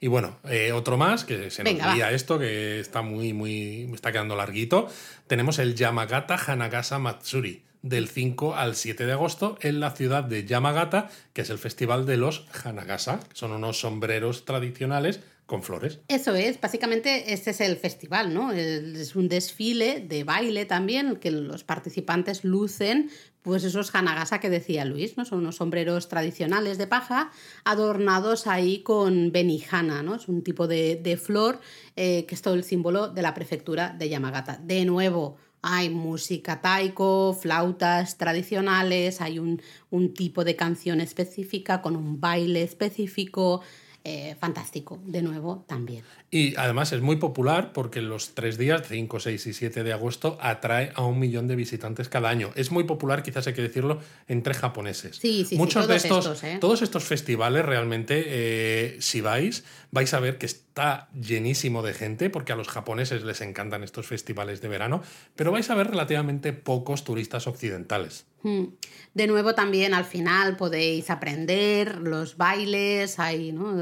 [0.00, 4.12] Y bueno, eh, otro más, que se nos Venga, esto, que está muy, muy, está
[4.12, 4.88] quedando larguito.
[5.26, 10.44] Tenemos el Yamagata Hanagasa Matsuri del 5 al 7 de agosto en la ciudad de
[10.44, 16.00] Yamagata, que es el festival de los Hanagasa, son unos sombreros tradicionales con flores.
[16.08, 18.50] Eso es, básicamente este es el festival, ¿no?
[18.52, 23.10] Es un desfile de baile también, que los participantes lucen
[23.42, 25.24] pues esos hanagasa que decía Luis, ¿no?
[25.24, 27.30] Son unos sombreros tradicionales de paja
[27.64, 30.16] adornados ahí con benihana, ¿no?
[30.16, 31.60] Es un tipo de, flor
[31.94, 34.58] eh, que es todo el símbolo de la prefectura de Yamagata.
[34.60, 35.36] De nuevo,
[35.68, 39.60] hay música taiko, flautas tradicionales, hay un,
[39.90, 43.62] un tipo de canción específica con un baile específico.
[44.08, 46.04] Eh, fantástico, de nuevo, también.
[46.30, 50.38] Y además es muy popular porque los tres días, 5, 6 y 7 de agosto,
[50.40, 52.52] atrae a un millón de visitantes cada año.
[52.54, 53.98] Es muy popular, quizás hay que decirlo,
[54.28, 55.16] entre japoneses.
[55.16, 56.58] Sí, sí, Muchos de estos, ¿eh?
[56.60, 60.46] todos estos festivales realmente, eh, si vais, vais a ver que
[60.76, 65.02] está llenísimo de gente, porque a los japoneses les encantan estos festivales de verano,
[65.34, 68.26] pero vais a ver relativamente pocos turistas occidentales.
[68.42, 68.66] Hmm.
[69.14, 73.74] De nuevo también al final podéis aprender los bailes, hay, ¿no?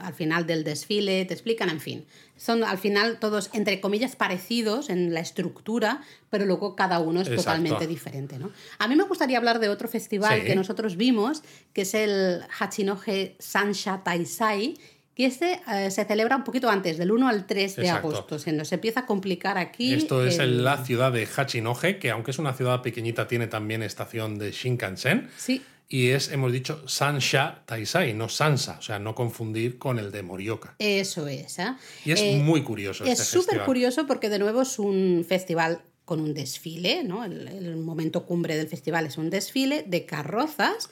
[0.00, 2.06] al final del desfile, te explican, en fin.
[2.36, 7.34] Son al final todos, entre comillas, parecidos en la estructura, pero luego cada uno es
[7.34, 8.38] totalmente diferente.
[8.38, 8.52] ¿no?
[8.78, 13.34] A mí me gustaría hablar de otro festival que nosotros vimos, que es el Hachinohe
[13.40, 14.78] Sansha Taisai,
[15.18, 18.38] y este eh, se celebra un poquito antes, del 1 al 3 de agosto.
[18.38, 19.92] Se nos empieza a complicar aquí.
[19.92, 23.82] Esto es en la ciudad de Hachinohe, que aunque es una ciudad pequeñita, tiene también
[23.82, 25.28] estación de Shinkansen.
[25.36, 25.60] Sí.
[25.88, 30.22] Y es, hemos dicho, Sansha Taisai, no Sansa, o sea, no confundir con el de
[30.22, 30.76] Morioka.
[30.78, 31.58] Eso es.
[31.58, 31.74] ¿eh?
[32.04, 33.02] Y es eh, muy curioso.
[33.02, 37.24] Es este súper curioso porque de nuevo es un festival con un desfile, ¿no?
[37.24, 40.88] el momento cumbre del festival es un desfile de carrozas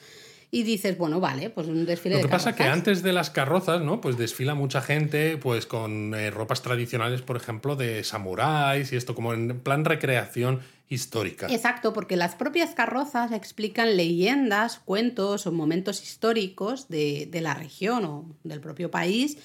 [0.49, 3.29] y dices, bueno, vale, pues un desfile Lo que pasa es que antes de las
[3.29, 3.99] carrozas, ¿no?
[3.99, 9.13] Pues desfila mucha gente, pues con eh, ropas tradicionales, por ejemplo, de samuráis y esto,
[9.13, 11.47] como en plan recreación histórica.
[11.47, 18.35] Exacto, porque las propias carrozas explican leyendas, cuentos o momentos históricos de, la región o
[18.43, 19.37] del propio país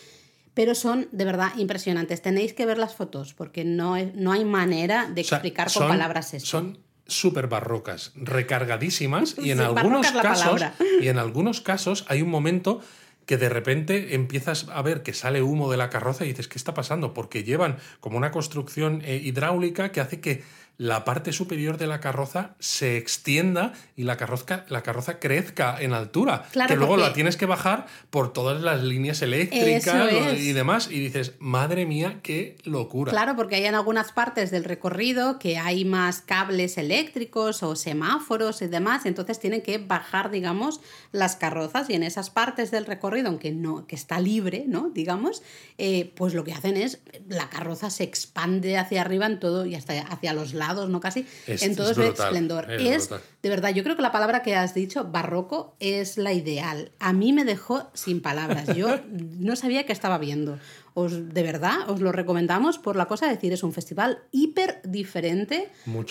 [0.55, 2.20] pero son de verdad impresionantes.
[2.20, 6.34] Tenéis que ver las fotos porque no, no hay manera de explicar con palabras.
[6.42, 10.62] Son súper barrocas, recargadísimas y en algunos casos
[11.00, 12.80] y en algunos casos hay un momento
[13.26, 16.59] que de repente empiezas a ver que sale humo de la carroza y dices, ¿qué
[16.59, 17.14] está pasando?
[17.14, 20.42] Porque llevan como una construcción eh, hidráulica que hace que
[20.79, 25.93] la parte superior de la carroza se extienda y la carroza, la carroza crezca en
[25.93, 26.47] altura.
[26.66, 30.89] que luego la tienes que bajar por todas las líneas eléctricas y demás.
[30.91, 33.12] Y dices, madre mía, qué locura.
[33.12, 38.62] Claro, porque hay en algunas partes del recorrido que hay más cables eléctricos o semáforos
[38.62, 39.05] y demás.
[39.05, 40.81] Entonces tienen que bajar, digamos,
[41.12, 41.91] las carrozas.
[41.91, 44.91] Y en esas partes del recorrido, aunque no, que está libre, ¿no?
[44.91, 45.43] Digamos,
[45.77, 49.75] eh, pues lo que hacen es la carroza se expande hacia arriba en todo y
[49.75, 51.01] hasta hacia los lados ¿no?
[51.01, 52.71] Casi, en todo su esplendor.
[52.71, 56.93] Es, de verdad, yo creo que la palabra que has dicho, barroco, es la ideal.
[56.99, 58.75] A mí me dejó sin palabras.
[58.77, 60.59] Yo no sabía que estaba viendo.
[60.95, 64.81] Os, de verdad, os lo recomendamos por la cosa de decir, es un festival hiper
[64.85, 65.71] diferente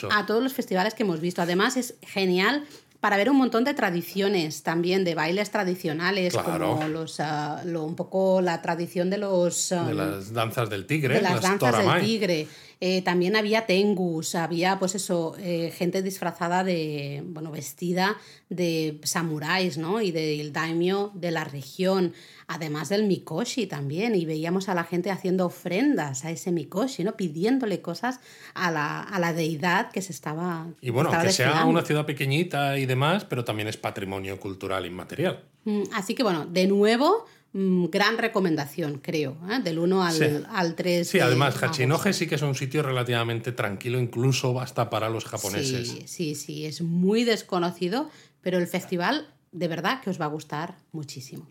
[0.09, 1.41] a todos los festivales que hemos visto.
[1.41, 2.65] Además, es genial
[3.01, 7.95] para ver un montón de tradiciones también, de bailes tradicionales, como los, ah, lo, un
[7.95, 9.69] poco la tradición de los...
[9.69, 11.15] de las danzas del tigre.
[11.15, 12.47] De las danzas del tigre.
[12.83, 18.17] Eh, también había tengus, había pues eso, eh, gente disfrazada de, bueno, vestida
[18.49, 20.01] de samuráis, ¿no?
[20.01, 22.13] Y del daimyo de la región,
[22.47, 27.15] además del mikoshi también, y veíamos a la gente haciendo ofrendas a ese mikoshi, ¿no?
[27.15, 28.19] Pidiéndole cosas
[28.55, 30.65] a la, a la deidad que se estaba...
[30.81, 35.43] Y bueno, que sea una ciudad pequeñita y demás, pero también es patrimonio cultural inmaterial.
[35.65, 39.59] Mm, Así que bueno, de nuevo, gran recomendación, creo, ¿eh?
[39.61, 40.25] del 1 al, Sí.
[40.49, 41.07] al 3.
[41.07, 41.61] Sí, de además.
[41.61, 45.89] Hachinohe sí que es un sitio relativamente tranquilo, incluso hasta para los japoneses.
[45.89, 48.09] Sí, sí, sí, es muy desconocido,
[48.41, 51.45] pero el festival de verdad que os va a gustar muchísimo.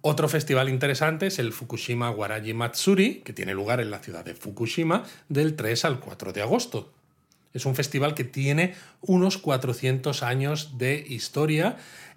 [0.00, 4.34] Otro festival interesante es el Fukushima Waraji Matsuri, que tiene lugar en la ciudad de
[4.34, 6.92] Fukushima del 3 al 4 de agosto.
[7.54, 11.76] Es un festival que tiene unos 400 años de historia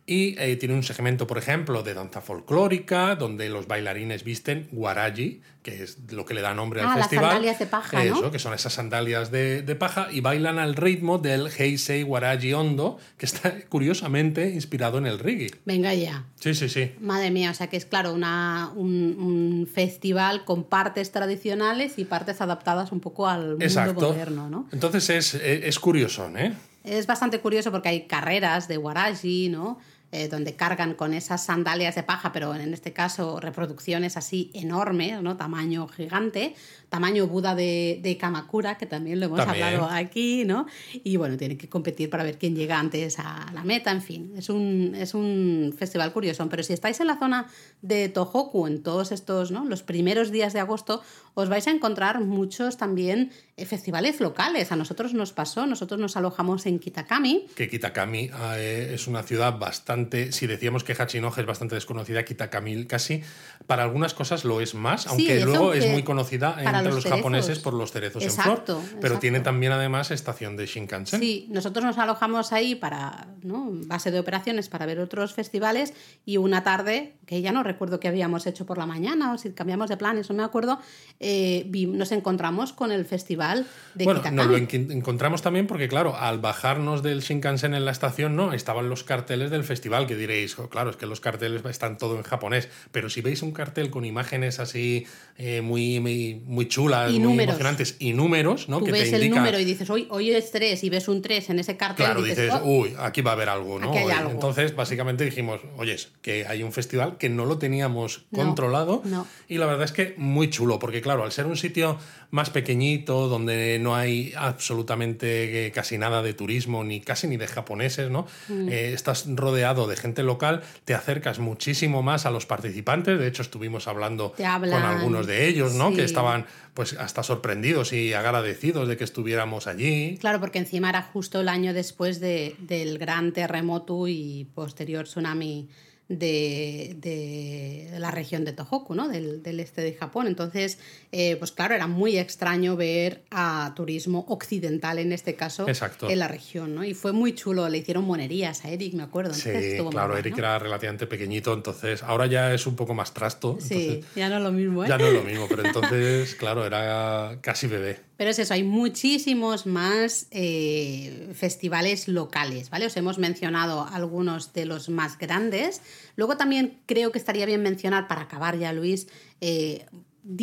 [0.10, 5.42] y eh, tiene un segmento, por ejemplo, de danza folclórica, donde los bailarines visten waraji,
[5.62, 7.26] que es lo que le da nombre al Ah, las festival.
[7.26, 8.16] sandalias de paja, ¿no?
[8.16, 12.54] Eso, que son esas sandalias de, de paja, y bailan al ritmo del Heisei Waraji
[12.54, 15.52] Ondo, que está curiosamente inspirado en el reggae.
[15.66, 16.24] Venga ya.
[16.40, 16.94] Sí, sí, sí.
[17.02, 22.06] Madre mía, o sea que es claro, una, un, un festival con partes tradicionales y
[22.06, 24.70] partes adaptadas un poco al mundo moderno, ¿no?
[24.72, 26.54] Entonces es, es curioso, ¿eh?
[26.86, 29.78] Es bastante curioso porque hay carreras de Waraji, ¿no?
[30.18, 35.22] Eh, donde cargan con esas sandalias de paja, pero en este caso reproducciones así enormes,
[35.22, 35.38] ¿no?
[35.38, 36.56] Tamaño gigante,
[36.90, 39.64] tamaño Buda de, de Kamakura, que también lo hemos También.
[39.66, 40.66] hablado aquí, ¿no?
[41.04, 44.34] Y bueno, tienen que competir para ver quién llega antes a la meta, en fin,
[44.36, 46.48] es un, es un festival curioso.
[46.50, 47.46] Pero si estáis en la zona
[47.84, 49.66] de Tohoku, en todos estos, ¿no?
[49.66, 51.04] Los primeros días de agosto,
[51.36, 53.32] os vais a encontrar muchos también
[53.66, 54.72] festivales locales.
[54.72, 59.58] A nosotros nos pasó, nosotros nos alojamos en Kitakami, Que Kitakami eh, es una ciudad
[59.58, 60.32] bastante.
[60.32, 63.24] Si decíamos que Hachinohe es bastante desconocida, Kitakami casi
[63.66, 67.60] para algunas cosas lo es más, aunque luego es muy conocida entre los los, japoneses
[67.60, 69.00] por los cerezos Exacto, en flor.
[69.02, 69.20] Pero exacto.
[69.20, 71.20] tiene también además estación de Shinkansen.
[71.20, 73.70] Sí, nosotros nos alojamos ahí para ¿no?
[73.72, 75.94] base de operaciones para ver otros festivales
[76.26, 79.52] y una tarde, que ya no recuerdo qué habíamos hecho por la mañana o si
[79.52, 80.80] cambiamos de planes, no me acuerdo,
[81.20, 84.36] eh, nos encontramos con el festival de Bueno, Kitakami.
[84.38, 88.54] nos lo en- encontramos también porque, claro, al bajarnos del Shinkansen en la estación, no,
[88.54, 92.16] estaban los carteles del festival, que diréis, "Oh, claro, es que los carteles están todo
[92.18, 95.06] en japonés, pero si veis un cartel con imágenes así
[95.40, 97.50] eh, muy, muy, muy chulas, Y muy números.
[97.56, 98.80] emocionantes y números, ¿no?
[98.80, 101.08] Tú que ves te el indica, número y dices, hoy, hoy es 3 y ves
[101.08, 102.82] un 3 en ese cartel Claro, y dices, "Oh".
[102.82, 103.92] uy, aquí va a haber algo, ¿no?
[103.94, 104.32] Algo.
[104.32, 109.28] Entonces, básicamente dijimos, oye, que hay un festival que no lo teníamos No, controlado no.
[109.48, 111.98] y la verdad es que muy chulo, porque claro, al ser un sitio
[112.32, 117.48] más pequeñito, donde no hay absolutamente eh, casi nada de turismo, ni casi ni de
[117.48, 118.26] japoneses, ¿no?
[118.50, 118.70] Mm.
[118.70, 123.42] Eh, estás rodeado de gente local, te acercas muchísimo más a los participantes, de hecho
[123.44, 125.94] estuvimos hablando con algunos de ellos, ¿no?
[125.94, 130.18] Que estaban pues hasta sorprendidos y agradecidos de que estuviéramos allí.
[130.20, 135.70] Claro, porque encima era justo el año después de- del gran terremoto y posterior tsunami
[136.10, 139.08] de, de la región de Tohoku, ¿no?
[139.08, 140.28] del, del este de Japón.
[140.28, 140.80] Entonces,
[141.12, 146.10] eh, pues claro, era muy extraño ver a turismo occidental, en este caso, Exacto.
[146.10, 146.76] en la región.
[146.76, 146.84] ¿no?
[146.84, 149.34] Y fue muy chulo, le hicieron monerías a Eric, me acuerdo.
[149.34, 150.40] Sí, Entonces claro, Eric ¿no?
[150.40, 153.58] era relativamente pequeñito, entonces ahora ya es un poco más trasto.
[153.60, 154.88] Sí, entonces ya no es lo mismo, ¿eh?
[154.88, 158.07] Ya no es lo mismo, pero entonces, claro, era casi bebé.
[158.18, 162.88] Pero es eso, hay muchísimos más eh, festivales locales, ¿vale?
[162.88, 165.82] Os hemos mencionado algunos de los más grandes.
[166.16, 169.08] Luego también creo que estaría bien mencionar, para acabar ya, Luis,
[169.40, 169.86] eh,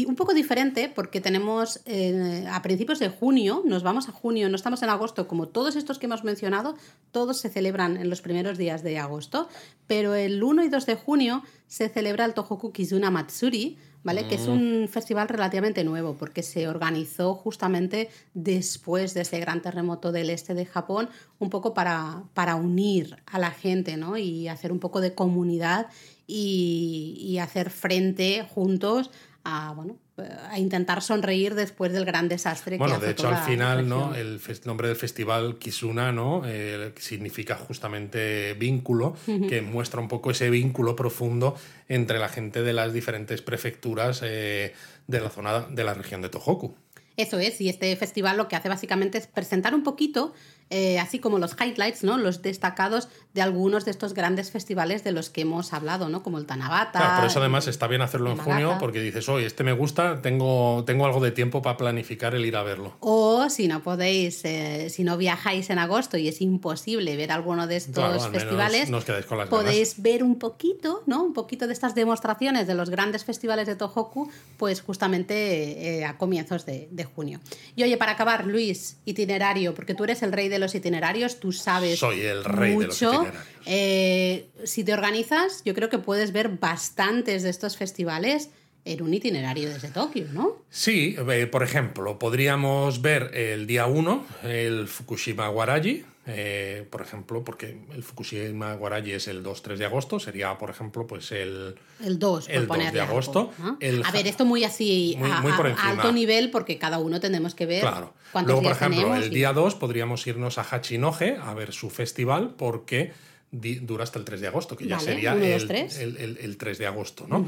[0.07, 4.57] un poco diferente, porque tenemos eh, a principios de junio, nos vamos a junio, no
[4.57, 6.77] estamos en agosto, como todos estos que hemos mencionado,
[7.11, 9.49] todos se celebran en los primeros días de agosto,
[9.87, 14.29] pero el 1 y 2 de junio se celebra el Tohoku Kizuna Matsuri, ¿vale?
[14.29, 20.13] Que es un festival relativamente nuevo porque se organizó justamente después de ese gran terremoto
[20.13, 24.17] del este de Japón, un poco para, para unir a la gente, ¿no?
[24.17, 25.89] Y hacer un poco de comunidad
[26.27, 29.11] y, y hacer frente juntos
[29.43, 33.45] a, bueno, a intentar sonreír después del gran desastre Bueno, que de azotó hecho, al
[33.45, 34.15] final, ¿no?
[34.15, 36.43] El nombre del festival Kisuna, ¿no?
[36.47, 39.17] Eh, significa justamente vínculo,
[39.49, 41.57] que muestra un poco ese vínculo profundo
[41.89, 44.73] entre la gente de las diferentes prefecturas eh,
[45.07, 46.75] de la zona de la región de Tohoku.
[47.17, 50.33] Eso es, y este festival lo que hace básicamente es presentar un poquito
[50.71, 52.19] eh, así como los highlights, ¿no?
[52.19, 56.23] Los destacados de algunos de estos grandes festivales de los que hemos hablado, ¿no?
[56.23, 56.99] Como el Tanabata.
[56.99, 60.23] Claro, por eso además está bien hacerlo en junio porque dices, oye, este me gusta,
[60.23, 62.95] tengo, tengo algo de tiempo para planificar el ir a verlo.
[63.01, 67.67] O si no podéis, eh, si no viajáis en agosto y es imposible ver alguno
[67.67, 68.91] de estos Claro, festivales,
[69.27, 71.23] con las podéis ver un poquito, ¿no?
[71.23, 76.17] Un poquito de estas demostraciones de los grandes festivales de Tohoku, pues justamente eh, a
[76.17, 77.41] comienzos de, de junio.
[77.77, 81.53] Y oye, para acabar, Luis, itinerario, porque tú eres el rey de los itinerarios, tú
[81.53, 83.13] sabes Soy el rey de los mucho.
[83.15, 83.45] itinerarios.
[83.67, 88.51] Eh, si te organizas, yo creo que puedes ver bastantes de estos festivales
[88.85, 90.57] en un itinerario desde Tokio, ¿no?
[90.69, 97.45] Sí, eh, por ejemplo, podríamos ver el día 1, el Fukushima Waraji, eh, por ejemplo,
[97.45, 101.75] porque el Fukushima Waraji es el 2-3 de agosto, sería, por ejemplo, pues el...
[102.03, 103.77] El 2, por El 2 ponerle de algo, agosto, ¿no?
[103.81, 106.99] el a ver, esto muy así, Muy- a, muy por a- alto nivel, porque cada
[106.99, 108.15] uno tenemos que ver Claro.
[108.33, 111.73] Luego, por días ejemplo, tenemos el y- día 2 podríamos irnos a Hachinohe a ver
[111.73, 113.13] su festival porque
[113.53, 116.57] dura hasta el 3 de agosto, que ya Vale, sería uno, el, el- el- el
[116.57, 117.47] 3 de agosto, ¿no?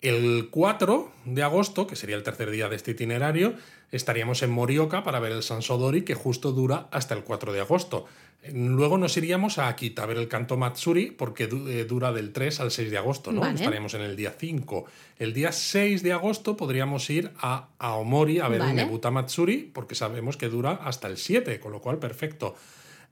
[0.00, 3.54] El 4 de agosto, que sería el tercer día de este itinerario,
[3.90, 8.06] estaríamos en Morioka para ver el Sansodori, que justo dura hasta el 4 de agosto.
[8.52, 12.60] Luego nos iríamos a Akita a ver el Kanto Matsuri, porque eh, dura del 3
[12.60, 13.40] al 6 de agosto, ¿no?
[13.40, 13.56] Vale.
[13.56, 14.84] Estaríamos en el día 5.
[15.18, 18.76] El día 6 de agosto podríamos ir a Aomori a ver el.
[18.76, 22.54] Nebuta Matsuri, porque sabemos que dura hasta el 7, con lo cual perfecto.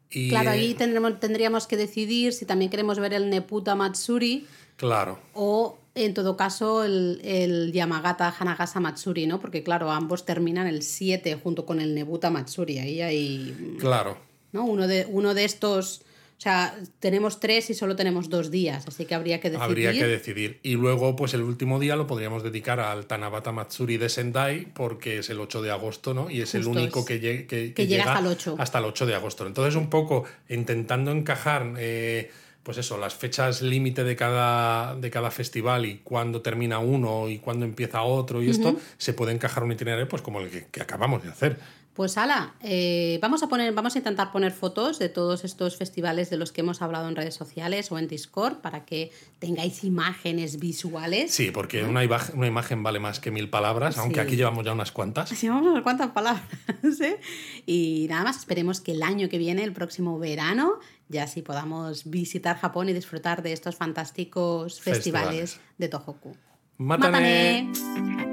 [0.09, 4.47] Y, Claro, eh, ahí tendremos, tendríamos que decidir si también queremos ver el Neputa Matsuri
[4.77, 5.19] Claro.
[5.35, 9.41] o, en todo caso, el, el Yamagata Hanagasa Matsuri, ¿no?
[9.41, 12.79] Porque, claro, ambos terminan el 7 junto con el Nebuta Matsuri.
[12.79, 14.19] Ahí hay Claro.
[14.53, 14.65] ¿no?
[14.65, 16.03] Uno de, uno de estos,
[16.39, 19.65] o sea, tenemos tres y solo tenemos dos días, así que habría que decidir.
[19.71, 20.61] Habría que decidir.
[20.63, 25.19] Y luego, pues el último día lo podríamos dedicar al Tanabata Matsuri de Sendai, porque
[25.19, 26.31] es el 8 de agosto, ¿no?
[26.31, 27.07] Y es el único es.
[27.07, 28.57] que, que- Que que llega llega hasta el 8.
[28.59, 29.47] hasta el 8 de agosto.
[29.47, 32.31] Entonces, un poco intentando encajar, eh,
[32.67, 37.39] pues eso, las fechas límite de cada, de cada festival y cuándo termina uno y
[37.39, 40.83] cuándo empieza otro y esto, se puede encajar un itinerario pues como el que, que
[40.83, 41.61] acabamos de hacer.
[41.97, 46.29] Pues ala, eh, vamos a poner, vamos a intentar poner fotos de todos estos festivales
[46.29, 50.59] de los que hemos hablado en redes sociales o en Discord para que tengáis imágenes
[50.59, 51.33] visuales.
[51.33, 54.21] Sí, porque una, imagen, una imagen vale más que mil palabras, aunque Sí.
[54.21, 55.33] aquí llevamos ya unas cuantas.
[55.33, 56.45] Así vamos a ver cuántas palabras.
[57.01, 57.19] ¿eh?
[57.65, 60.75] Y nada más, esperemos que el año que viene, el próximo verano,
[61.09, 65.61] ya sí podamos visitar Japón y disfrutar de estos fantásticos festivales, Festivales.
[65.79, 66.37] de Tohoku.
[66.77, 67.71] ¡Mátane!
[67.73, 68.26] ¡Mátane!